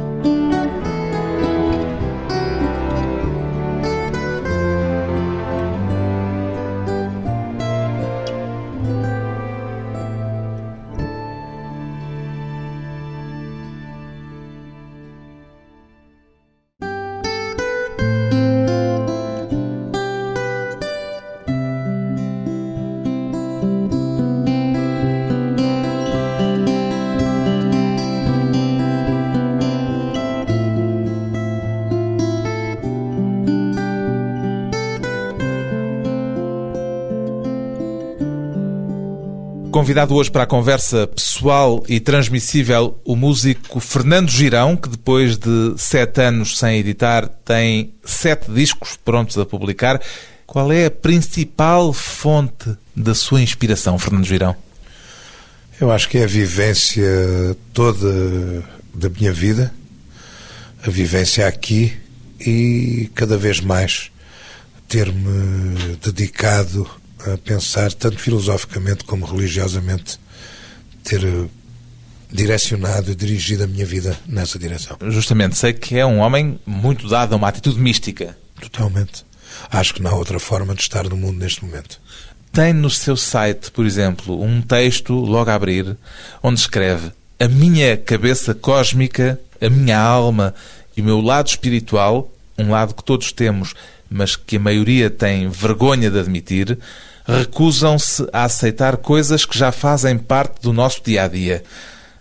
Convidado 39.75 40.15
hoje 40.15 40.31
para 40.31 40.45
a 40.45 40.47
conversa 40.47 41.05
pessoal 41.05 41.83
e 41.89 41.99
transmissível 41.99 42.97
o 43.05 43.17
músico 43.17 43.81
Fernando 43.81 44.31
Girão, 44.31 44.77
que 44.77 44.89
depois 44.89 45.37
de 45.37 45.75
sete 45.77 46.21
anos 46.21 46.57
sem 46.59 46.79
editar 46.79 47.27
tem 47.45 47.93
sete 48.05 48.53
discos 48.53 48.97
prontos 48.97 49.37
a 49.37 49.45
publicar. 49.45 50.01
Qual 50.47 50.71
é 50.71 50.87
a 50.87 50.91
principal 50.93 51.93
fonte 51.93 52.71
da 52.95 53.17
sua 53.17 53.43
inspiração, 53.43 53.99
Fernando 53.99 54.25
Girão? 54.25 54.55
Eu 55.81 55.91
acho 55.91 56.09
que 56.09 56.19
é 56.19 56.23
a 56.23 56.29
vivência 56.29 57.05
toda 57.73 58.63
da 58.95 59.09
minha 59.09 59.33
vida, 59.33 59.75
a 60.87 60.89
vivência 60.89 61.49
aqui 61.49 61.93
e 62.39 63.11
cada 63.13 63.37
vez 63.37 63.59
mais 63.59 64.09
ter-me 64.87 65.97
dedicado 66.01 66.89
a 67.27 67.39
pensar, 67.39 67.93
tanto 67.93 68.19
filosoficamente 68.19 69.05
como 69.05 69.25
religiosamente, 69.25 70.19
ter 71.03 71.25
eh, 71.25 71.47
direcionado 72.31 73.11
e 73.11 73.15
dirigido 73.15 73.65
a 73.65 73.67
minha 73.67 73.87
vida 73.87 74.19
nessa 74.27 74.59
direção. 74.59 74.97
Justamente, 75.09 75.57
sei 75.57 75.73
que 75.73 75.97
é 75.97 76.05
um 76.05 76.19
homem 76.19 76.59
muito 76.67 77.09
dado 77.09 77.33
a 77.33 77.37
uma 77.37 77.49
atitude 77.49 77.79
mística. 77.79 78.37
Totalmente. 78.61 79.25
Acho 79.71 79.95
que 79.95 80.03
não 80.03 80.11
há 80.11 80.15
outra 80.15 80.39
forma 80.39 80.75
de 80.75 80.83
estar 80.83 81.09
no 81.09 81.17
mundo 81.17 81.39
neste 81.39 81.65
momento. 81.65 82.01
Tem 82.53 82.73
no 82.73 82.91
seu 82.91 83.17
site, 83.17 83.71
por 83.71 83.85
exemplo, 83.85 84.41
um 84.43 84.63
texto, 84.63 85.13
logo 85.15 85.51
a 85.51 85.55
abrir, 85.55 85.97
onde 86.43 86.61
escreve 86.61 87.13
a 87.39 87.49
minha 87.49 87.97
cabeça 87.97 88.55
cósmica, 88.55 89.41
a 89.61 89.69
minha 89.69 89.99
alma 89.99 90.55
e 90.97 91.01
o 91.01 91.05
meu 91.05 91.21
lado 91.21 91.49
espiritual, 91.49 92.33
um 92.57 92.71
lado 92.71 92.95
que 92.95 93.05
todos 93.05 93.33
temos, 93.33 93.75
mas 94.09 94.37
que 94.37 94.57
a 94.57 94.61
maioria 94.61 95.11
tem 95.11 95.49
vergonha 95.49 96.11
de 96.11 96.19
admitir, 96.19 96.79
recusam-se 97.27 98.27
a 98.33 98.45
aceitar 98.45 98.97
coisas 98.99 99.45
que 99.45 99.59
já 99.59 99.73
fazem 99.73 100.19
parte 100.19 100.61
do 100.63 100.73
nosso 100.73 101.03
dia 101.03 101.25
a 101.25 101.29
dia. 101.29 101.65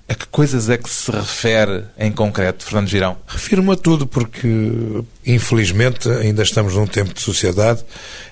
A 0.08 0.16
que 0.16 0.28
coisas 0.28 0.70
é 0.70 0.78
que 0.78 0.90
se 0.90 1.10
refere 1.12 1.86
em 1.98 2.12
concreto, 2.12 2.66
Fernando 2.66 2.88
Girão? 2.88 3.18
Refiro-me 3.26 3.72
a 3.72 3.76
tudo, 3.76 4.06
porque 4.06 4.48
infelizmente 5.26 6.10
ainda 6.10 6.44
estamos 6.44 6.76
num 6.76 6.86
tempo 6.86 7.14
de 7.14 7.22
sociedade 7.22 7.84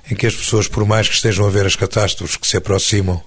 em 0.10 0.16
que 0.16 0.28
as 0.28 0.36
pessoas, 0.36 0.68
por 0.68 0.86
mais 0.86 1.08
que 1.08 1.16
estejam 1.16 1.46
a 1.46 1.50
ver 1.50 1.66
as 1.66 1.76
catástrofes 1.76 2.36
que 2.36 2.48
se 2.48 2.58
aproximam 2.58 3.22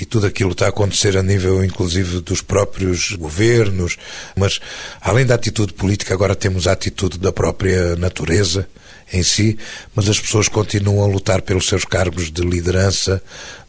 e 0.00 0.04
tudo 0.04 0.26
aquilo 0.26 0.52
está 0.52 0.66
a 0.66 0.68
acontecer 0.68 1.16
a 1.16 1.22
nível, 1.22 1.64
inclusive, 1.64 2.20
dos 2.20 2.40
próprios 2.40 3.12
governos, 3.12 3.96
mas 4.36 4.60
além 5.00 5.26
da 5.26 5.34
atitude 5.34 5.72
política, 5.72 6.14
agora 6.14 6.34
temos 6.34 6.66
a 6.66 6.72
atitude 6.72 7.18
da 7.18 7.32
própria 7.32 7.96
natureza 7.96 8.68
em 9.12 9.22
si, 9.22 9.58
mas 9.94 10.08
as 10.08 10.20
pessoas 10.20 10.48
continuam 10.48 11.02
a 11.02 11.12
lutar 11.12 11.42
pelos 11.42 11.66
seus 11.66 11.84
cargos 11.84 12.30
de 12.30 12.42
liderança 12.42 13.22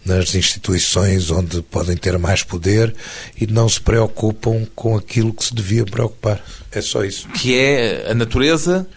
nas 0.06 0.36
instituições 0.36 1.32
onde 1.32 1.62
podem 1.62 1.96
ter 1.96 2.18
mais 2.18 2.44
poder 2.44 2.94
e 3.40 3.48
não 3.48 3.68
se 3.68 3.80
preocupam 3.80 4.66
com 4.76 4.98
aquilo 4.98 5.34
que 5.34 5.46
se 5.46 5.56
devia 5.56 5.86
preocupar. 5.86 6.44
É 6.72 6.82
só 6.82 7.04
isso. 7.04 7.28
Que 7.30 7.58
é 7.58 8.12
a 8.12 8.14
natureza 8.14 8.88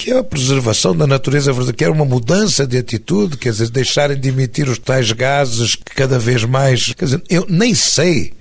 que 0.00 0.10
é 0.10 0.18
a 0.18 0.24
preservação 0.24 0.96
da 0.96 1.06
natureza, 1.06 1.52
que 1.72 1.84
é 1.84 1.90
uma 1.90 2.06
mudança 2.06 2.66
de 2.66 2.78
atitude, 2.78 3.36
quer 3.36 3.50
dizer, 3.50 3.68
deixarem 3.68 4.18
de 4.18 4.30
emitir 4.30 4.68
os 4.68 4.78
tais 4.78 5.12
gases 5.12 5.74
que 5.74 5.94
cada 5.94 6.18
vez 6.18 6.42
mais. 6.44 6.94
Quer 6.94 7.04
dizer, 7.04 7.22
eu 7.28 7.44
nem 7.48 7.74
sei 7.74 8.32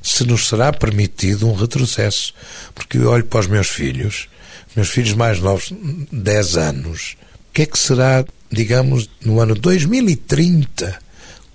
se 0.00 0.24
nos 0.24 0.48
será 0.48 0.72
permitido 0.72 1.48
um 1.48 1.54
retrocesso, 1.54 2.32
porque 2.72 2.98
eu 2.98 3.10
olho 3.10 3.24
para 3.24 3.40
os 3.40 3.46
meus 3.48 3.66
filhos 3.66 4.28
meus 4.76 4.90
filhos 4.90 5.14
mais 5.14 5.40
novos, 5.40 5.72
10 6.12 6.56
anos, 6.56 7.16
o 7.50 7.52
que 7.52 7.62
é 7.62 7.66
que 7.66 7.76
será, 7.76 8.24
digamos, 8.48 9.10
no 9.24 9.40
ano 9.40 9.56
2030, 9.56 10.96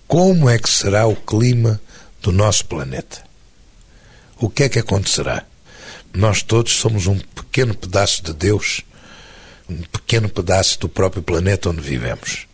como 0.06 0.50
é 0.50 0.60
que 0.60 0.70
será 0.70 1.08
o 1.08 1.16
clima 1.16 1.80
do 2.22 2.34
nosso 2.34 2.66
planeta. 2.66 3.24
O 4.38 4.50
que 4.50 4.64
é 4.64 4.70
que 4.70 4.80
acontecerá? 4.80 5.46
Nós 6.14 6.44
todos 6.44 6.74
somos 6.74 7.08
um 7.08 7.18
pequeno 7.18 7.74
pedaço 7.74 8.22
de 8.24 8.34
Deus, 8.34 8.82
um 9.70 9.82
pequeno 9.92 10.30
pedaço 10.30 10.80
do 10.80 10.90
próprio 10.90 11.22
planeta 11.22 11.70
onde 11.70 11.82
vivemos 11.82 12.48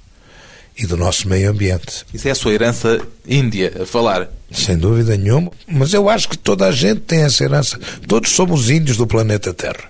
e 0.80 0.88
do 0.88 0.96
nosso 0.96 1.28
meio 1.28 1.50
ambiente. 1.50 2.06
Isso 2.14 2.28
é 2.28 2.32
a 2.32 2.36
sua 2.36 2.54
herança 2.54 3.02
índia 3.28 3.74
a 3.82 3.86
falar. 3.86 4.30
Sem 4.50 4.78
dúvida 4.78 5.18
nenhuma, 5.18 5.52
mas 5.68 5.94
eu 5.94 6.10
acho 6.10 6.30
que 6.30 6.38
toda 6.38 6.68
a 6.68 6.72
gente 6.72 7.02
tem 7.02 7.24
essa 7.24 7.44
herança. 7.44 7.78
Todos 8.08 8.32
somos 8.32 8.70
índios 8.70 8.98
do 8.98 9.06
planeta 9.06 9.54
Terra. 9.54 9.90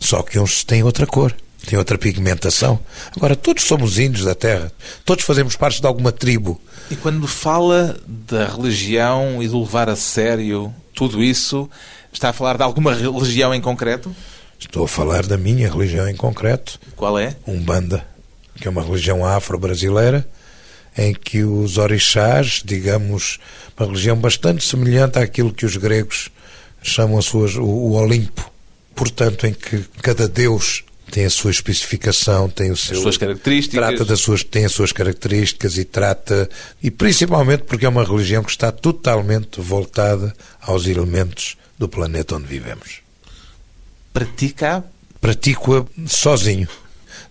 Só 0.00 0.22
que 0.22 0.38
uns 0.38 0.64
têm 0.64 0.82
outra 0.82 1.06
cor, 1.06 1.34
têm 1.66 1.78
outra 1.78 1.98
pigmentação. 1.98 2.80
Agora, 3.14 3.36
todos 3.36 3.64
somos 3.64 3.98
índios 3.98 4.24
da 4.24 4.34
Terra. 4.34 4.72
Todos 5.04 5.24
fazemos 5.24 5.54
parte 5.54 5.80
de 5.80 5.86
alguma 5.86 6.10
tribo. 6.10 6.60
E 6.90 6.96
quando 6.96 7.28
fala 7.28 7.96
da 8.06 8.46
religião 8.46 9.42
e 9.42 9.46
de 9.46 9.54
levar 9.54 9.88
a 9.90 9.96
sério 9.96 10.74
tudo 10.94 11.22
isso, 11.22 11.68
está 12.12 12.30
a 12.30 12.32
falar 12.32 12.56
de 12.56 12.62
alguma 12.62 12.94
religião 12.94 13.54
em 13.54 13.60
concreto? 13.60 14.14
Estou 14.62 14.84
a 14.84 14.88
falar 14.88 15.26
da 15.26 15.36
minha 15.36 15.70
religião 15.70 16.08
em 16.08 16.16
concreto. 16.16 16.80
Qual 16.96 17.18
é? 17.18 17.36
Umbanda 17.46 18.12
que 18.62 18.68
é 18.68 18.70
uma 18.70 18.82
religião 18.82 19.24
afro-brasileira, 19.24 20.26
em 20.96 21.14
que 21.14 21.42
os 21.42 21.78
orixás, 21.78 22.62
digamos, 22.64 23.38
uma 23.76 23.86
religião 23.86 24.16
bastante 24.16 24.64
semelhante 24.64 25.18
àquilo 25.18 25.52
que 25.52 25.64
os 25.64 25.76
gregos 25.76 26.30
chamam 26.82 27.18
as 27.18 27.24
suas, 27.24 27.56
o, 27.56 27.64
o 27.64 27.92
Olimpo. 27.94 28.50
Portanto, 28.94 29.46
em 29.46 29.54
que 29.54 29.84
cada 30.02 30.28
deus 30.28 30.84
tem 31.10 31.24
a 31.24 31.30
sua 31.30 31.50
especificação, 31.50 32.48
tem 32.48 32.70
o 32.70 32.76
seu 32.76 32.96
as 32.96 33.02
suas 33.02 33.16
características, 33.16 33.86
trata 33.86 34.04
das 34.04 34.20
suas 34.20 34.44
tem 34.44 34.64
as 34.64 34.72
suas 34.72 34.92
características 34.92 35.76
e 35.76 35.84
trata 35.84 36.48
e 36.82 36.90
principalmente 36.90 37.64
porque 37.64 37.84
é 37.84 37.88
uma 37.88 38.04
religião 38.04 38.42
que 38.42 38.50
está 38.50 38.72
totalmente 38.72 39.60
voltada 39.60 40.32
aos 40.60 40.86
elementos 40.86 41.56
do 41.78 41.86
planeta 41.86 42.36
onde 42.36 42.46
vivemos. 42.46 43.01
Pratica? 44.12 44.84
Pratico-a 45.20 45.84
sozinho 46.06 46.68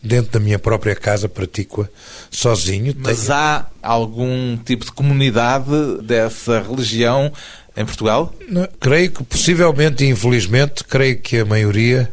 dentro 0.02 0.32
da 0.32 0.40
minha 0.40 0.58
própria 0.58 0.96
casa, 0.96 1.30
pratico-a 1.30 1.88
sozinho. 2.30 2.96
Mas 2.98 3.26
Tenho... 3.26 3.34
há 3.34 3.66
algum 3.82 4.58
tipo 4.58 4.86
de 4.86 4.92
comunidade 4.92 6.02
dessa 6.04 6.62
religião 6.62 7.32
em 7.76 7.86
Portugal? 7.86 8.34
Não, 8.48 8.68
creio 8.80 9.12
que, 9.12 9.24
possivelmente 9.24 10.04
e 10.04 10.10
infelizmente, 10.10 10.84
creio 10.84 11.20
que 11.20 11.40
a 11.40 11.46
maioria 11.46 12.12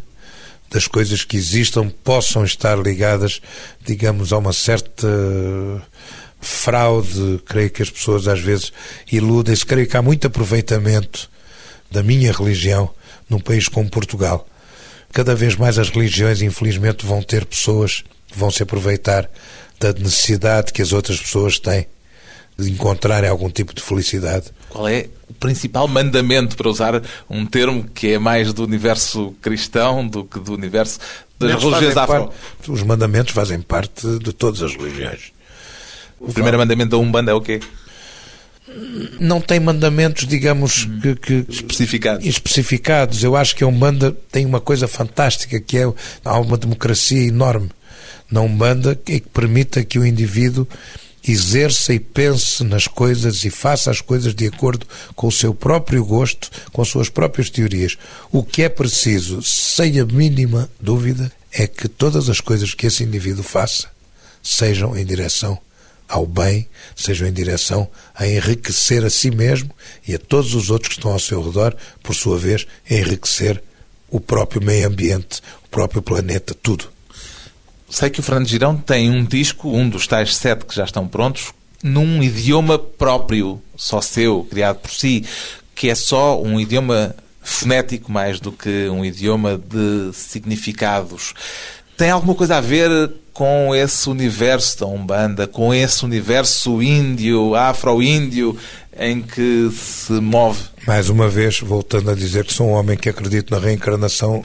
das 0.71 0.87
coisas 0.87 1.25
que 1.25 1.37
existam 1.37 1.89
possam 2.05 2.45
estar 2.45 2.79
ligadas, 2.79 3.41
digamos, 3.85 4.33
a 4.33 4.39
uma 4.39 4.53
certa 4.53 5.09
fraude. 6.41 7.41
Creio 7.47 7.71
que 7.71 7.83
as 7.83 7.89
pessoas 7.89 8.29
às 8.29 8.41
vezes 8.41 8.71
iludem-se. 9.11 9.65
Creio 9.65 9.89
que 9.89 9.97
há 9.97 10.03
muito 10.03 10.27
aproveitamento 10.27 11.31
da 11.91 12.03
minha 12.03 12.31
religião 12.33 12.91
num 13.31 13.41
país 13.41 13.67
como 13.67 13.89
Portugal 13.89 14.47
cada 15.13 15.35
vez 15.35 15.57
mais 15.57 15.79
as 15.79 15.89
religiões, 15.89 16.43
infelizmente, 16.43 17.07
vão 17.07 17.23
ter 17.23 17.45
pessoas 17.45 18.05
que 18.27 18.39
vão 18.39 18.51
se 18.51 18.63
aproveitar 18.63 19.29
da 19.81 19.93
necessidade 19.93 20.73
que 20.73 20.83
as 20.83 20.93
outras 20.93 21.21
pessoas 21.21 21.59
têm 21.59 21.87
de 22.59 22.71
encontrarem 22.71 23.31
algum 23.31 23.49
tipo 23.49 23.73
de 23.73 23.81
felicidade. 23.81 24.47
Qual 24.69 24.89
é 24.89 25.09
o 25.29 25.35
principal 25.35 25.87
mandamento, 25.87 26.57
para 26.57 26.69
usar 26.69 27.03
um 27.31 27.47
termo 27.47 27.85
que 27.85 28.15
é 28.15 28.19
mais 28.19 28.53
do 28.53 28.65
universo 28.65 29.33
cristão 29.41 30.07
do 30.07 30.25
que 30.25 30.41
do 30.41 30.55
universo 30.55 30.99
das 31.39 31.63
religiões 31.63 31.97
afro? 31.97 32.27
Parte, 32.27 32.71
os 32.71 32.83
mandamentos 32.83 33.33
fazem 33.33 33.61
parte 33.61 34.07
de 34.19 34.33
todas 34.33 34.63
as 34.63 34.75
religiões. 34.75 35.33
O 36.19 36.33
primeiro 36.33 36.59
mandamento 36.59 36.91
da 36.91 36.97
Umbanda 36.97 37.31
é 37.31 37.35
o 37.35 37.41
quê? 37.41 37.61
Não 39.21 39.41
tem 39.41 39.61
mandamentos, 39.61 40.27
digamos, 40.27 40.85
hum. 40.85 41.01
que, 41.01 41.17
que, 41.17 41.53
especificados. 41.53 42.27
especificados. 42.27 43.25
Eu 43.25 43.37
acho 43.37 43.55
que 43.57 43.65
a 43.65 43.67
Umbanda 43.67 44.17
tem 44.31 44.47
uma 44.47 44.61
coisa 44.61 44.87
fantástica, 44.87 45.61
que 45.61 45.79
é 45.79 45.93
há 46.25 46.39
uma 46.39 46.57
democracia 46.57 47.27
enorme 47.27 47.71
na 48.31 48.41
Umbanda 48.41 48.95
que 48.95 49.21
permita 49.21 49.85
que 49.85 49.99
o 49.99 50.05
indivíduo 50.05 50.67
exerça 51.27 51.93
e 51.93 51.99
pense 51.99 52.63
nas 52.65 52.87
coisas 52.87 53.45
e 53.45 53.51
faça 53.51 53.91
as 53.91 54.01
coisas 54.01 54.35
de 54.35 54.47
acordo 54.47 54.87
com 55.15 55.27
o 55.27 55.33
seu 55.33 55.53
próprio 55.53 56.05
gosto, 56.05 56.51
com 56.73 56.81
as 56.81 56.89
suas 56.89 57.09
próprias 57.09 57.51
teorias. 57.51 57.97
O 58.31 58.43
que 58.43 58.63
é 58.63 58.69
preciso, 58.69 59.43
sem 59.43 60.01
a 60.01 60.05
mínima 60.05 60.71
dúvida, 60.81 61.31
é 61.53 61.67
que 61.67 61.89
todas 61.89 62.29
as 62.29 62.41
coisas 62.41 62.73
que 62.75 62.87
esse 62.87 63.03
indivíduo 63.03 63.43
faça 63.43 63.89
sejam 64.43 64.97
em 64.97 65.05
direção 65.05 65.59
ao 66.09 66.27
bem, 66.27 66.67
sejam 66.97 67.29
em 67.29 67.33
direção 67.33 67.89
a 68.15 68.27
enriquecer 68.27 69.05
a 69.05 69.11
si 69.11 69.31
mesmo 69.31 69.71
e 70.07 70.15
a 70.15 70.19
todos 70.19 70.55
os 70.55 70.71
outros 70.71 70.89
que 70.89 70.99
estão 70.99 71.13
ao 71.13 71.19
seu 71.19 71.43
redor, 71.43 71.77
por 72.03 72.15
sua 72.15 72.39
vez, 72.39 72.67
enriquecer 72.91 73.63
o 74.11 74.19
próprio 74.19 74.63
meio 74.63 74.89
ambiente, 74.89 75.43
o 75.65 75.69
próprio 75.69 76.01
planeta, 76.01 76.55
tudo. 76.55 76.91
Sei 77.91 78.11
que 78.11 78.21
o 78.21 78.23
Fernando 78.23 78.47
Girão 78.47 78.77
tem 78.77 79.11
um 79.11 79.25
disco, 79.25 79.69
um 79.69 79.89
dos 79.89 80.07
tais 80.07 80.35
sete 80.37 80.65
que 80.65 80.75
já 80.75 80.85
estão 80.85 81.07
prontos, 81.07 81.53
num 81.83 82.23
idioma 82.23 82.79
próprio, 82.79 83.63
só 83.77 84.01
seu, 84.01 84.45
criado 84.51 84.79
por 84.79 84.91
si, 84.91 85.25
que 85.75 85.89
é 85.89 85.95
só 85.95 86.41
um 86.41 86.59
idioma 86.59 87.15
fonético 87.41 88.11
mais 88.11 88.41
do 88.41 88.53
que 88.53 88.89
um 88.89 89.05
idioma 89.05 89.57
de 89.59 90.13
significados. 90.13 91.35
Tem 91.97 92.11
alguma 92.11 92.35
coisa 92.35 92.57
a 92.57 92.61
ver 92.61 93.11
com 93.39 93.73
esse 93.73 94.11
universo 94.11 94.81
da 94.81 94.87
Umbanda, 94.87 95.47
com 95.47 95.73
esse 95.73 96.05
universo 96.05 96.83
índio, 96.83 97.55
afro-índio, 97.55 98.59
em 98.99 99.23
que 99.23 99.71
se 99.73 100.11
move. 100.15 100.61
Mais 100.85 101.09
uma 101.09 101.29
vez, 101.29 101.61
voltando 101.61 102.11
a 102.11 102.17
dizer 102.17 102.45
que 102.45 102.53
sou 102.53 102.67
um 102.67 102.73
homem 102.73 102.97
que 102.97 103.09
acredito 103.09 103.55
na 103.55 103.61
reencarnação 103.61 104.45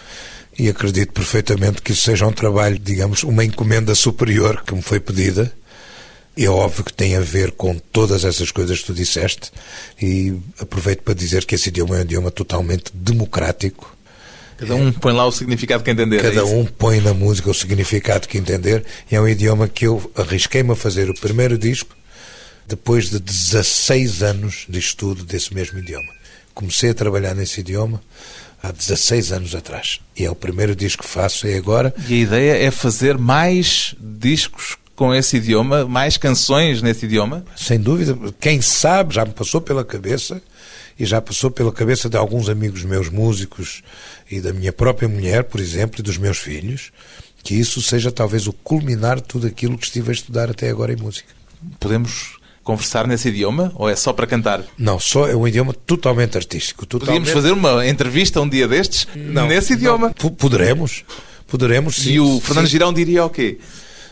e 0.60 0.70
acredito 0.70 1.12
perfeitamente 1.12 1.82
que 1.82 1.92
isso 1.92 2.04
seja 2.04 2.28
um 2.28 2.32
trabalho, 2.32 2.78
digamos, 2.78 3.24
uma 3.24 3.44
encomenda 3.44 3.96
superior 3.96 4.62
que 4.64 4.76
me 4.76 4.84
foi 4.84 5.00
pedida. 5.00 5.52
É 6.38 6.48
óbvio 6.48 6.84
que 6.84 6.94
tem 6.94 7.16
a 7.16 7.20
ver 7.20 7.54
com 7.54 7.80
todas 7.92 8.24
essas 8.24 8.52
coisas 8.52 8.78
que 8.78 8.86
tu 8.86 8.94
disseste 8.94 9.52
e 10.00 10.36
aproveito 10.60 11.02
para 11.02 11.16
dizer 11.16 11.46
que 11.46 11.56
esse 11.56 11.70
idioma 11.70 11.96
é 11.96 12.00
um 12.02 12.04
idioma 12.04 12.30
totalmente 12.30 12.92
democrático 12.94 13.98
Cada 14.58 14.76
um 14.76 14.92
põe 14.92 15.14
lá 15.14 15.26
o 15.26 15.32
significado 15.32 15.84
que 15.84 15.92
entender. 15.92 16.18
É 16.18 16.22
Cada 16.22 16.42
é 16.42 16.44
um 16.44 16.66
põe 16.66 17.00
na 17.02 17.14
música 17.14 17.50
o 17.50 17.54
significado 17.54 18.28
que 18.28 18.38
entender. 18.38 18.84
E 19.12 19.16
é 19.16 19.22
um 19.22 19.28
idioma 19.28 19.68
que 19.68 19.86
eu 19.86 20.12
arrisquei-me 20.16 20.72
a 20.72 20.76
fazer 20.76 21.10
o 21.10 21.14
primeiro 21.14 21.58
disco 21.58 21.96
depois 22.68 23.10
de 23.10 23.20
16 23.20 24.24
anos 24.24 24.66
de 24.70 24.80
estudo 24.80 25.24
desse 25.24 25.54
mesmo 25.54 25.80
idioma. 25.80 26.12
Comecei 26.54 26.92
a 26.92 26.94
trabalhar 26.94 27.36
nesse 27.36 27.62
idioma 27.62 28.02
há 28.62 28.72
16 28.72 29.32
anos 29.32 29.56
atrás. 29.56 30.00
E 30.16 30.24
é 30.24 30.32
o 30.32 30.36
primeiro 30.36 30.76
disco 30.76 31.04
que 31.04 31.10
faço, 31.10 31.48
é 31.48 31.56
agora. 31.56 31.94
E 32.08 32.14
a 32.14 32.18
ideia 32.18 32.64
é 32.64 32.72
fazer 32.72 33.18
mais 33.18 33.96
discos 34.00 34.78
com 34.96 35.14
esse 35.14 35.38
idioma, 35.38 35.86
mais 35.86 36.18
canções 36.18 36.82
nesse 36.82 37.06
idioma? 37.06 37.44
Sem 37.56 37.80
dúvida. 37.80 38.18
Quem 38.40 38.62
sabe, 38.62 39.16
já 39.16 39.26
me 39.26 39.32
passou 39.32 39.60
pela 39.60 39.84
cabeça 39.84 40.42
e 41.00 41.06
já 41.06 41.20
passou 41.22 41.50
pela 41.50 41.72
cabeça 41.72 42.10
de 42.10 42.18
alguns 42.18 42.50
amigos 42.50 42.84
meus 42.84 43.10
músicos 43.10 43.82
e 44.30 44.40
da 44.40 44.54
minha 44.54 44.72
própria 44.72 45.08
mulher, 45.08 45.44
por 45.46 45.60
exemplo, 45.60 46.00
e 46.00 46.04
dos 46.04 46.18
meus 46.18 46.38
filhos, 46.38 46.92
que 47.44 47.56
isso 47.56 47.82
seja 47.82 48.12
talvez 48.12 48.48
o 48.48 48.54
culminar 48.54 49.18
de 49.18 49.24
tudo 49.24 49.48
aquilo 49.48 49.78
que 49.78 49.86
estive 49.86 50.12
a 50.12 50.14
estudar 50.14 50.50
até 50.50 50.70
agora 50.70 50.94
em 50.94 50.96
música. 50.96 51.30
Podemos 51.80 52.38
conversar 52.64 53.06
nesse 53.08 53.28
idioma 53.28 53.72
ou 53.76 53.90
é 53.90 53.96
só 53.96 54.14
para 54.14 54.26
cantar? 54.26 54.64
Não, 54.78 55.00
só 55.00 55.28
é 55.28 55.36
um 55.36 55.48
idioma 55.48 55.74
totalmente 55.74 56.38
artístico. 56.38 56.86
Totalmente... 56.86 57.26
Podíamos 57.26 57.30
fazer 57.30 57.52
uma 57.52 57.86
entrevista 57.86 58.40
um 58.40 58.48
dia 58.48 58.68
destes 58.68 59.08
não, 59.16 59.48
nesse 59.48 59.74
idioma? 59.74 60.14
Não. 60.22 60.30
Poderemos, 60.32 61.04
poderemos 61.48 61.96
sim. 61.98 62.14
E 62.14 62.20
o 62.20 62.40
Fernando 62.40 62.66
sim. 62.66 62.72
Girão 62.72 62.94
diria 62.94 63.26
o 63.26 63.30
quê? 63.30 63.58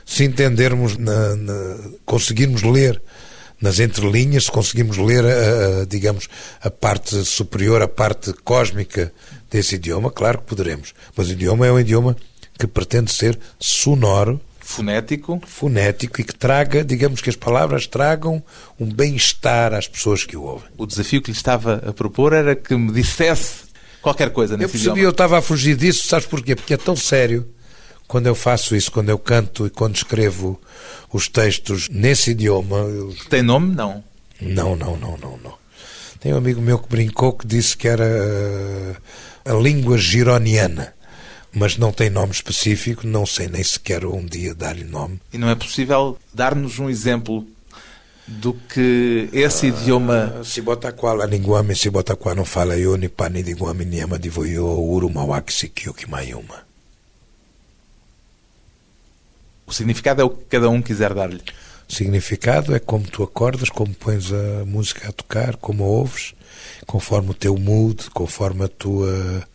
Se 0.05 0.23
entendermos, 0.23 0.97
na, 0.97 1.35
na, 1.35 1.77
conseguirmos 2.05 2.63
ler 2.63 3.01
nas 3.61 3.79
entrelinhas, 3.79 4.45
se 4.45 4.51
conseguimos 4.51 4.97
ler, 4.97 5.23
a, 5.23 5.81
a, 5.81 5.85
digamos, 5.85 6.27
a 6.61 6.71
parte 6.71 7.23
superior, 7.23 7.81
a 7.81 7.87
parte 7.87 8.33
cósmica 8.43 9.13
desse 9.49 9.75
idioma, 9.75 10.09
claro 10.09 10.39
que 10.39 10.45
poderemos. 10.45 10.93
Mas 11.15 11.29
o 11.29 11.31
idioma 11.33 11.67
é 11.67 11.71
um 11.71 11.79
idioma 11.79 12.15
que 12.57 12.65
pretende 12.65 13.11
ser 13.11 13.39
sonoro, 13.59 14.41
fonético, 14.59 15.41
fonético 15.45 16.21
e 16.21 16.23
que 16.23 16.33
traga, 16.33 16.83
digamos 16.83 17.21
que 17.21 17.29
as 17.29 17.35
palavras 17.35 17.87
tragam 17.87 18.41
um 18.79 18.85
bem-estar 18.85 19.73
às 19.73 19.87
pessoas 19.87 20.23
que 20.23 20.37
o 20.37 20.43
ouvem. 20.43 20.69
O 20.77 20.85
desafio 20.85 21.21
que 21.21 21.31
lhe 21.31 21.37
estava 21.37 21.83
a 21.85 21.93
propor 21.93 22.33
era 22.33 22.55
que 22.55 22.75
me 22.75 22.91
dissesse 22.91 23.63
qualquer 24.01 24.31
coisa 24.31 24.55
nesse 24.55 24.65
eu 24.65 24.69
percebi, 24.69 24.91
idioma. 24.91 25.07
Eu 25.07 25.11
estava 25.11 25.39
a 25.39 25.41
fugir 25.41 25.75
disso, 25.75 26.07
sabes 26.07 26.25
porquê? 26.25 26.55
Porque 26.55 26.73
é 26.73 26.77
tão 26.77 26.95
sério 26.95 27.47
quando 28.12 28.28
eu 28.28 28.36
faço 28.36 28.76
isso, 28.76 28.91
quando 28.91 29.08
eu 29.08 29.17
canto 29.17 29.65
e 29.65 29.69
quando 29.69 29.95
escrevo 29.95 30.60
os 31.13 31.30
textos 31.30 31.88
nesse 31.88 32.32
idioma. 32.32 32.76
Eu... 32.80 33.15
Tem 33.30 33.41
nome? 33.41 33.74
Não. 33.74 34.04
Não, 34.41 34.76
não, 34.76 34.97
não, 34.97 35.17
não, 35.17 35.39
não. 35.41 35.54
Tem 36.19 36.34
um 36.34 36.38
amigo 36.38 36.62
meu 36.62 36.78
que 36.78 36.89
brincou 36.89 37.32
que 37.32 37.47
disse 37.47 37.78
que 37.78 37.88
era 37.88 38.04
uh, 38.04 39.50
a 39.50 39.54
língua 39.54 39.97
gironiana, 39.97 40.93
mas 41.54 41.78
não 41.78 41.93
tem 41.93 42.10
nome 42.10 42.34
específico, 42.34 43.08
não 43.08 43.26
sei 43.26 43.47
nem 43.47 43.63
sequer 43.63 44.06
um 44.06 44.26
dia 44.26 44.54
dar-lhe 44.54 44.84
nome. 44.84 45.21
E 45.32 45.38
não 45.38 45.50
é 45.50 45.56
possível 45.56 46.17
dar-nos 46.34 46.80
um 46.80 46.89
exemplo 46.89 47.47
do 48.28 48.54
que 48.54 49.30
esse 49.32 49.67
idioma. 49.67 50.34
Ah, 50.36 51.28
ninguame, 51.28 51.78
si 51.78 51.89
bota 51.89 52.17
qua 52.17 52.36
não 52.36 52.43
fala 52.43 52.78
eu, 52.78 52.97
ni 52.97 53.08
pa 53.08 53.30
ni 53.30 53.41
diguame, 53.41 53.86
ni 53.86 54.02
ama 54.02 54.19
divoyo, 54.19 54.65
uru 54.84 55.10
mawaki 55.10 55.54
sikio 55.54 55.93
ki 55.93 56.10
mayuma. 56.10 56.70
O 59.71 59.73
significado 59.73 60.21
é 60.21 60.25
o 60.25 60.29
que 60.29 60.43
cada 60.49 60.69
um 60.69 60.81
quiser 60.81 61.13
dar-lhe. 61.13 61.41
Significado 61.88 62.75
é 62.75 62.79
como 62.79 63.07
tu 63.07 63.23
acordas, 63.23 63.69
como 63.69 63.93
pões 63.93 64.29
a 64.29 64.65
música 64.65 65.07
a 65.07 65.13
tocar, 65.13 65.55
como 65.55 65.86
a 65.86 65.88
ouves, 65.88 66.34
conforme 66.86 67.29
o 67.29 67.34
teu 67.34 67.57
mood, 67.57 68.10
conforme 68.10 68.65
a 68.65 68.67
tua 68.67 69.47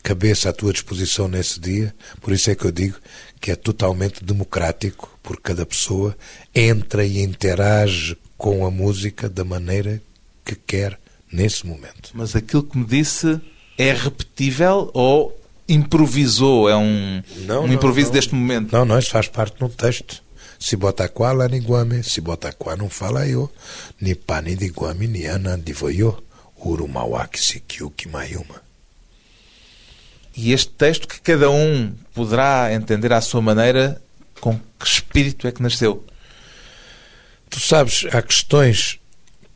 cabeça 0.00 0.48
à 0.48 0.52
tua 0.52 0.72
disposição 0.72 1.26
nesse 1.26 1.58
dia. 1.58 1.92
Por 2.20 2.32
isso 2.32 2.52
é 2.52 2.54
que 2.54 2.64
eu 2.64 2.70
digo 2.70 3.00
que 3.40 3.50
é 3.50 3.56
totalmente 3.56 4.24
democrático, 4.24 5.18
porque 5.20 5.42
cada 5.42 5.66
pessoa 5.66 6.16
entra 6.54 7.04
e 7.04 7.20
interage 7.20 8.16
com 8.38 8.64
a 8.64 8.70
música 8.70 9.28
da 9.28 9.44
maneira 9.44 10.00
que 10.44 10.54
quer 10.54 11.00
nesse 11.32 11.66
momento. 11.66 12.10
Mas 12.14 12.36
aquilo 12.36 12.62
que 12.62 12.78
me 12.78 12.84
disse 12.84 13.40
é 13.76 13.92
repetível 13.92 14.88
ou 14.94 15.36
improvisou? 15.68 16.68
É 16.68 16.76
um, 16.76 17.22
Não, 17.46 17.64
um 17.64 17.66
não, 17.66 17.74
improviso 17.74 18.08
não. 18.08 18.14
deste 18.14 18.34
momento? 18.34 18.72
Não, 18.72 18.84
não, 18.84 18.98
isso 18.98 19.10
faz 19.10 19.28
parte 19.28 19.58
do 19.58 19.68
texto. 19.68 20.22
Se 20.58 20.76
bota 20.76 21.08
qua 21.08 21.32
lá 21.32 21.48
ninguame, 21.48 22.02
se 22.02 22.20
bota 22.20 22.52
qua 22.52 22.76
não 22.76 22.88
fala 22.88 23.26
eu, 23.26 23.50
ni 24.00 24.14
pa 24.14 24.40
ni 24.40 24.54
diguame, 24.54 25.06
ni 25.06 25.26
ana 25.26 25.58
divoyo, 25.58 26.22
uru 26.64 26.88
mawaki 26.88 27.38
sikio 27.38 27.90
ki 27.90 28.08
mayuma. 28.08 28.62
E 30.36 30.52
este 30.52 30.70
texto 30.70 31.06
que 31.06 31.20
cada 31.20 31.50
um 31.50 31.92
poderá 32.14 32.72
entender 32.72 33.12
à 33.12 33.20
sua 33.20 33.42
maneira, 33.42 34.00
com 34.40 34.58
que 34.58 34.86
espírito 34.86 35.46
é 35.46 35.52
que 35.52 35.62
nasceu? 35.62 36.04
Tu 37.50 37.60
sabes, 37.60 38.06
há 38.12 38.20
questões 38.22 38.98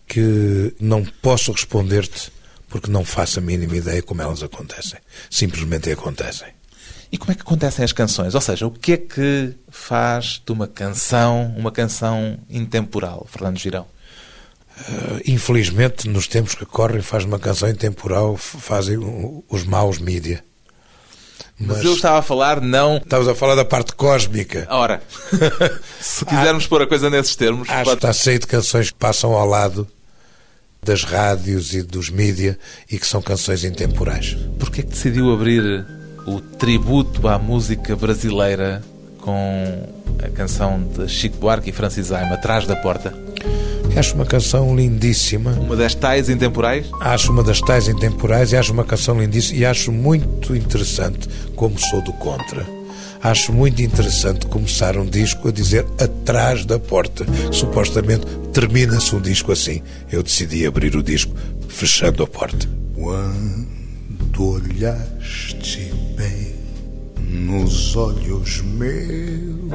que 0.06 0.74
não 0.78 1.04
posso 1.04 1.52
responder-te 1.52 2.30
porque 2.68 2.90
não 2.90 3.04
faço 3.04 3.38
a 3.38 3.42
mínima 3.42 3.76
ideia 3.76 4.02
como 4.02 4.22
elas 4.22 4.42
acontecem. 4.42 4.98
Simplesmente 5.30 5.90
acontecem. 5.90 6.48
E 7.10 7.16
como 7.16 7.32
é 7.32 7.34
que 7.34 7.40
acontecem 7.40 7.84
as 7.84 7.92
canções? 7.92 8.34
Ou 8.34 8.40
seja, 8.40 8.66
o 8.66 8.70
que 8.70 8.92
é 8.92 8.96
que 8.98 9.54
faz 9.70 10.42
de 10.44 10.52
uma 10.52 10.66
canção 10.68 11.54
uma 11.56 11.72
canção 11.72 12.38
intemporal, 12.50 13.26
Fernando 13.30 13.58
Girão? 13.58 13.86
Uh, 14.80 15.20
infelizmente, 15.26 16.08
nos 16.08 16.28
tempos 16.28 16.54
que 16.54 16.64
correm, 16.64 17.00
faz 17.02 17.24
uma 17.24 17.38
canção 17.38 17.68
intemporal, 17.68 18.36
fazem 18.36 18.96
os 19.48 19.64
maus 19.64 19.98
mídia. 19.98 20.44
Mas 21.58 21.82
eu 21.84 21.94
estava 21.94 22.18
a 22.18 22.22
falar 22.22 22.60
não. 22.60 22.98
Estavas 22.98 23.26
a 23.26 23.34
falar 23.34 23.56
da 23.56 23.64
parte 23.64 23.92
cósmica. 23.94 24.66
Ora, 24.70 25.02
se 26.00 26.24
quisermos 26.24 26.66
pôr 26.68 26.82
a 26.82 26.86
coisa 26.86 27.10
nesses 27.10 27.34
termos, 27.34 27.68
Acho 27.68 27.78
que 27.78 27.84
pode- 27.84 27.96
está 27.96 28.12
cheio 28.12 28.38
de 28.38 28.46
canções 28.46 28.90
que 28.90 28.98
passam 28.98 29.32
ao 29.32 29.46
lado 29.46 29.88
das 30.82 31.04
rádios 31.04 31.74
e 31.74 31.82
dos 31.82 32.10
mídia 32.10 32.58
e 32.90 32.98
que 32.98 33.06
são 33.06 33.20
canções 33.20 33.64
intemporais. 33.64 34.36
porquê 34.58 34.80
é 34.80 34.84
que 34.84 34.90
decidiu 34.90 35.32
abrir 35.32 35.84
o 36.26 36.40
tributo 36.40 37.26
à 37.28 37.38
música 37.38 37.96
brasileira 37.96 38.82
com 39.20 39.88
a 40.22 40.28
canção 40.28 40.82
de 40.82 41.08
Chico 41.08 41.38
Buarque 41.38 41.70
e 41.70 41.72
Francis 41.72 42.12
Aima, 42.12 42.34
Atrás 42.34 42.66
da 42.66 42.76
Porta? 42.76 43.14
Acho 43.96 44.14
uma 44.14 44.26
canção 44.26 44.76
lindíssima. 44.76 45.50
Uma 45.52 45.74
das 45.74 45.92
tais 45.92 46.28
intemporais? 46.28 46.86
Acho 47.00 47.32
uma 47.32 47.42
das 47.42 47.60
tais 47.60 47.88
intemporais 47.88 48.52
e 48.52 48.56
acho 48.56 48.72
uma 48.72 48.84
canção 48.84 49.20
lindíssima 49.20 49.58
e 49.58 49.66
acho 49.66 49.90
muito 49.90 50.54
interessante 50.54 51.28
como 51.56 51.76
sou 51.80 52.00
do 52.02 52.12
contra. 52.12 52.77
Acho 53.22 53.52
muito 53.52 53.82
interessante 53.82 54.46
começar 54.46 54.96
um 54.96 55.04
disco 55.04 55.48
a 55.48 55.52
dizer 55.52 55.84
atrás 56.00 56.64
da 56.64 56.78
porta. 56.78 57.26
Supostamente 57.52 58.24
termina-se 58.52 59.14
um 59.14 59.20
disco 59.20 59.50
assim. 59.52 59.82
Eu 60.10 60.22
decidi 60.22 60.66
abrir 60.66 60.94
o 60.94 61.02
disco 61.02 61.34
fechando 61.68 62.22
a 62.22 62.26
porta. 62.26 62.68
Quando 62.94 64.52
olhaste 64.52 65.92
bem 66.16 66.54
nos 67.20 67.96
olhos 67.96 68.62
meus 68.62 69.72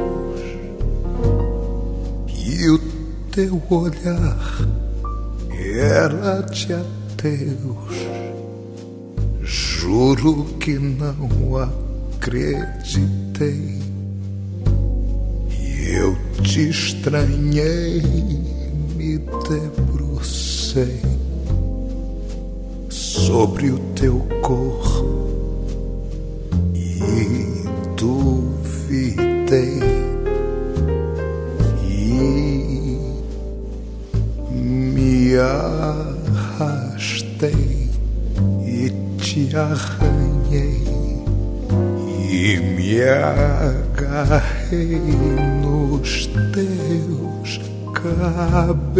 e 2.34 2.69
o 2.69 2.79
teu 3.32 3.62
olhar 3.69 4.67
era 5.51 6.41
de 6.41 6.73
adeus, 6.73 7.95
juro 9.41 10.45
que 10.60 10.79
não 10.79 11.58
acreditei. 12.23 13.83
E 15.51 15.95
eu 15.97 16.17
te 16.41 16.69
estranhei, 16.69 18.01
me 18.95 19.17
debrucei 19.49 21.01
sobre 22.89 23.71
o 23.71 23.77
teu 23.93 24.25
corpo 24.41 25.65
e 26.73 27.65
duvidei 27.97 29.81
e 31.86 32.13
me 34.49 35.36
arrastei 35.38 36.71
e 38.65 38.89
te 39.17 39.55
arranhei 39.55 40.13
e 40.19 40.22
me 42.93 43.01
agarrei 43.01 45.01
nos 45.63 46.29
teus 46.53 47.60
cabelos 47.91 48.93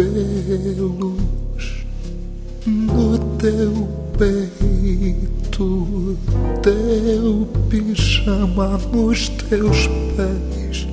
no 2.66 3.16
teu 3.38 3.86
peito, 4.18 6.18
teu 6.62 7.46
pijama 7.68 8.80
nos 8.92 9.28
teus 9.28 9.86
pés, 10.16 10.88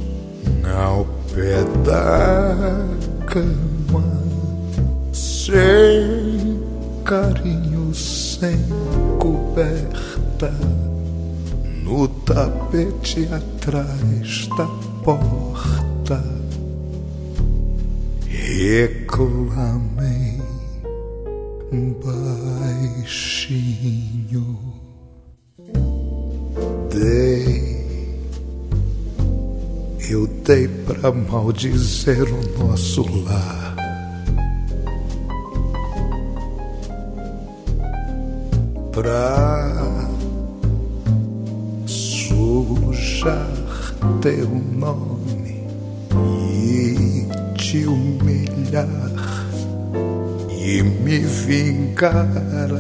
ao 0.71 1.07
pé 1.33 1.63
da 1.83 2.85
cama, 3.25 4.03
sem 5.11 6.61
carinho, 7.03 7.91
sem 7.95 8.59
coberta, 9.17 10.53
no 11.81 12.07
tapete 12.07 13.27
atrás 13.31 14.47
da 14.57 14.67
porta, 15.03 16.23
reclamei 18.27 19.71
baixinho. 23.03 24.59
Dei, 26.89 27.81
eu 30.09 30.27
dei 30.45 30.67
pra 30.67 31.11
maldizer 31.11 32.27
o 32.33 32.59
nosso 32.59 33.03
lar. 33.23 33.75
Pra 38.91 39.50
teu 44.21 44.47
nome 44.77 45.65
e 46.47 47.27
te 47.57 47.87
humilhar 47.87 48.87
e 50.49 50.83
me 50.83 51.17
vingar 51.17 52.27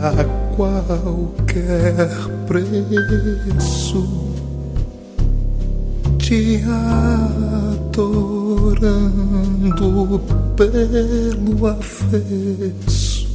a 0.03 0.23
qualquer 0.55 2.09
preço, 2.45 4.07
te 6.19 6.61
adorando 7.87 8.21
pelo 10.55 11.65
avesso, 11.65 13.27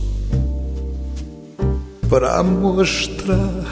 para 2.09 2.41
mostrar 2.45 3.65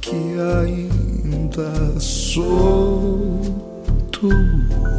que 0.00 0.34
ainda 0.40 2.00
sou 2.00 2.93
tua. 4.28 4.93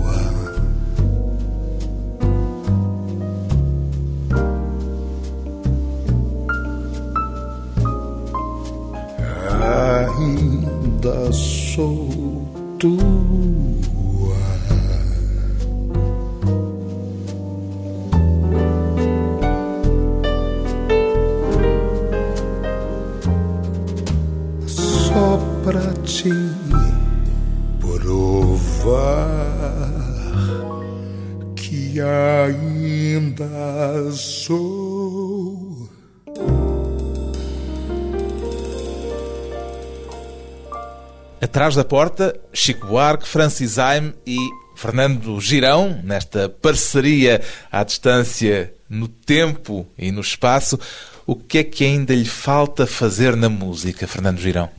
Atrás 41.56 41.74
da 41.74 41.86
porta, 41.86 42.38
Chico 42.52 42.88
Buarque, 42.88 43.26
Francis 43.26 43.80
Haim 43.80 44.14
e 44.28 44.36
Fernando 44.76 45.40
Girão, 45.40 46.02
nesta 46.04 46.50
parceria 46.50 47.42
à 47.72 47.82
distância 47.82 48.74
no 48.90 49.08
tempo 49.08 49.88
e 49.98 50.12
no 50.12 50.20
espaço. 50.20 50.78
O 51.26 51.34
que 51.34 51.60
é 51.60 51.64
que 51.64 51.86
ainda 51.86 52.14
lhe 52.14 52.26
falta 52.26 52.86
fazer 52.86 53.38
na 53.38 53.48
música, 53.48 54.06
Fernando 54.06 54.38
Girão? 54.38 54.70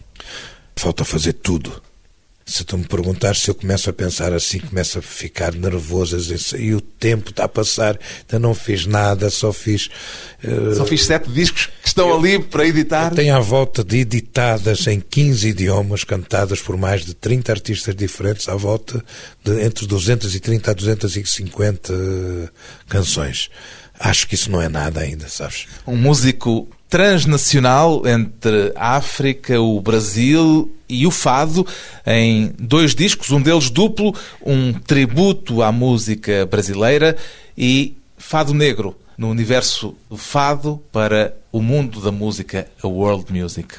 Falta 0.77 1.03
fazer 1.03 1.33
tudo. 1.33 1.83
Se 2.49 2.65
tu 2.65 2.79
me 2.79 2.85
perguntares 2.85 3.41
se 3.41 3.51
eu 3.51 3.57
começo 3.57 3.91
a 3.91 3.93
pensar 3.93 4.33
assim, 4.33 4.61
começo 4.61 5.01
a 5.01 5.03
ficar 5.03 5.53
nervoso, 5.53 6.17
dizer, 6.17 6.61
e 6.61 6.73
o 6.77 6.81
tempo 6.81 7.31
está 7.31 7.45
a 7.45 7.49
passar, 7.49 7.99
ainda 8.21 8.39
não 8.39 8.55
fiz 8.55 8.87
nada, 8.87 9.29
só 9.31 9.53
fiz. 9.53 9.91
Uh, 10.45 10.77
só 10.77 10.87
fiz 10.87 11.05
sete 11.05 11.29
discos 11.29 11.67
que 11.83 11.89
estão 11.89 12.09
eu, 12.09 12.17
ali 12.17 12.39
para 12.39 12.65
editar. 12.65 13.13
Tenho 13.13 13.35
à 13.35 13.41
volta 13.41 13.83
de 13.83 13.99
editadas 13.99 14.87
em 14.87 15.01
15 15.01 15.49
idiomas, 15.49 16.05
cantadas 16.05 16.61
por 16.61 16.77
mais 16.77 17.05
de 17.05 17.15
30 17.15 17.51
artistas 17.51 17.97
diferentes, 17.97 18.49
à 18.49 18.55
volta 18.55 19.05
de 19.45 19.65
entre 19.65 19.85
230 19.85 20.71
a 20.71 20.75
250 20.75 21.93
canções. 22.89 23.51
Acho 23.99 24.29
que 24.29 24.35
isso 24.35 24.51
não 24.51 24.61
é 24.61 24.69
nada 24.69 25.01
ainda, 25.01 25.29
sabes? 25.29 25.67
Um 25.87 25.97
músico 25.97 26.69
transnacional 26.89 28.07
entre 28.07 28.73
a 28.77 28.97
África, 28.97 29.61
o 29.61 29.81
Brasil 29.81 30.73
e 30.89 31.07
o 31.07 31.11
fado, 31.11 31.67
em 32.07 32.53
dois 32.59 32.95
discos, 32.95 33.31
um 33.31 33.41
deles 33.41 33.71
duplo, 33.71 34.15
um 34.45 34.73
tributo 34.73 35.63
à 35.63 35.73
música 35.73 36.47
brasileira 36.47 37.17
e 37.57 37.97
Fado 38.17 38.55
Negro, 38.55 38.97
no 39.19 39.29
universo 39.31 39.97
do 40.09 40.17
fado 40.17 40.83
para 40.93 41.37
o 41.51 41.61
mundo 41.61 42.01
da 42.01 42.13
música, 42.13 42.69
a 42.83 42.87
world 42.87 43.33
music. 43.33 43.77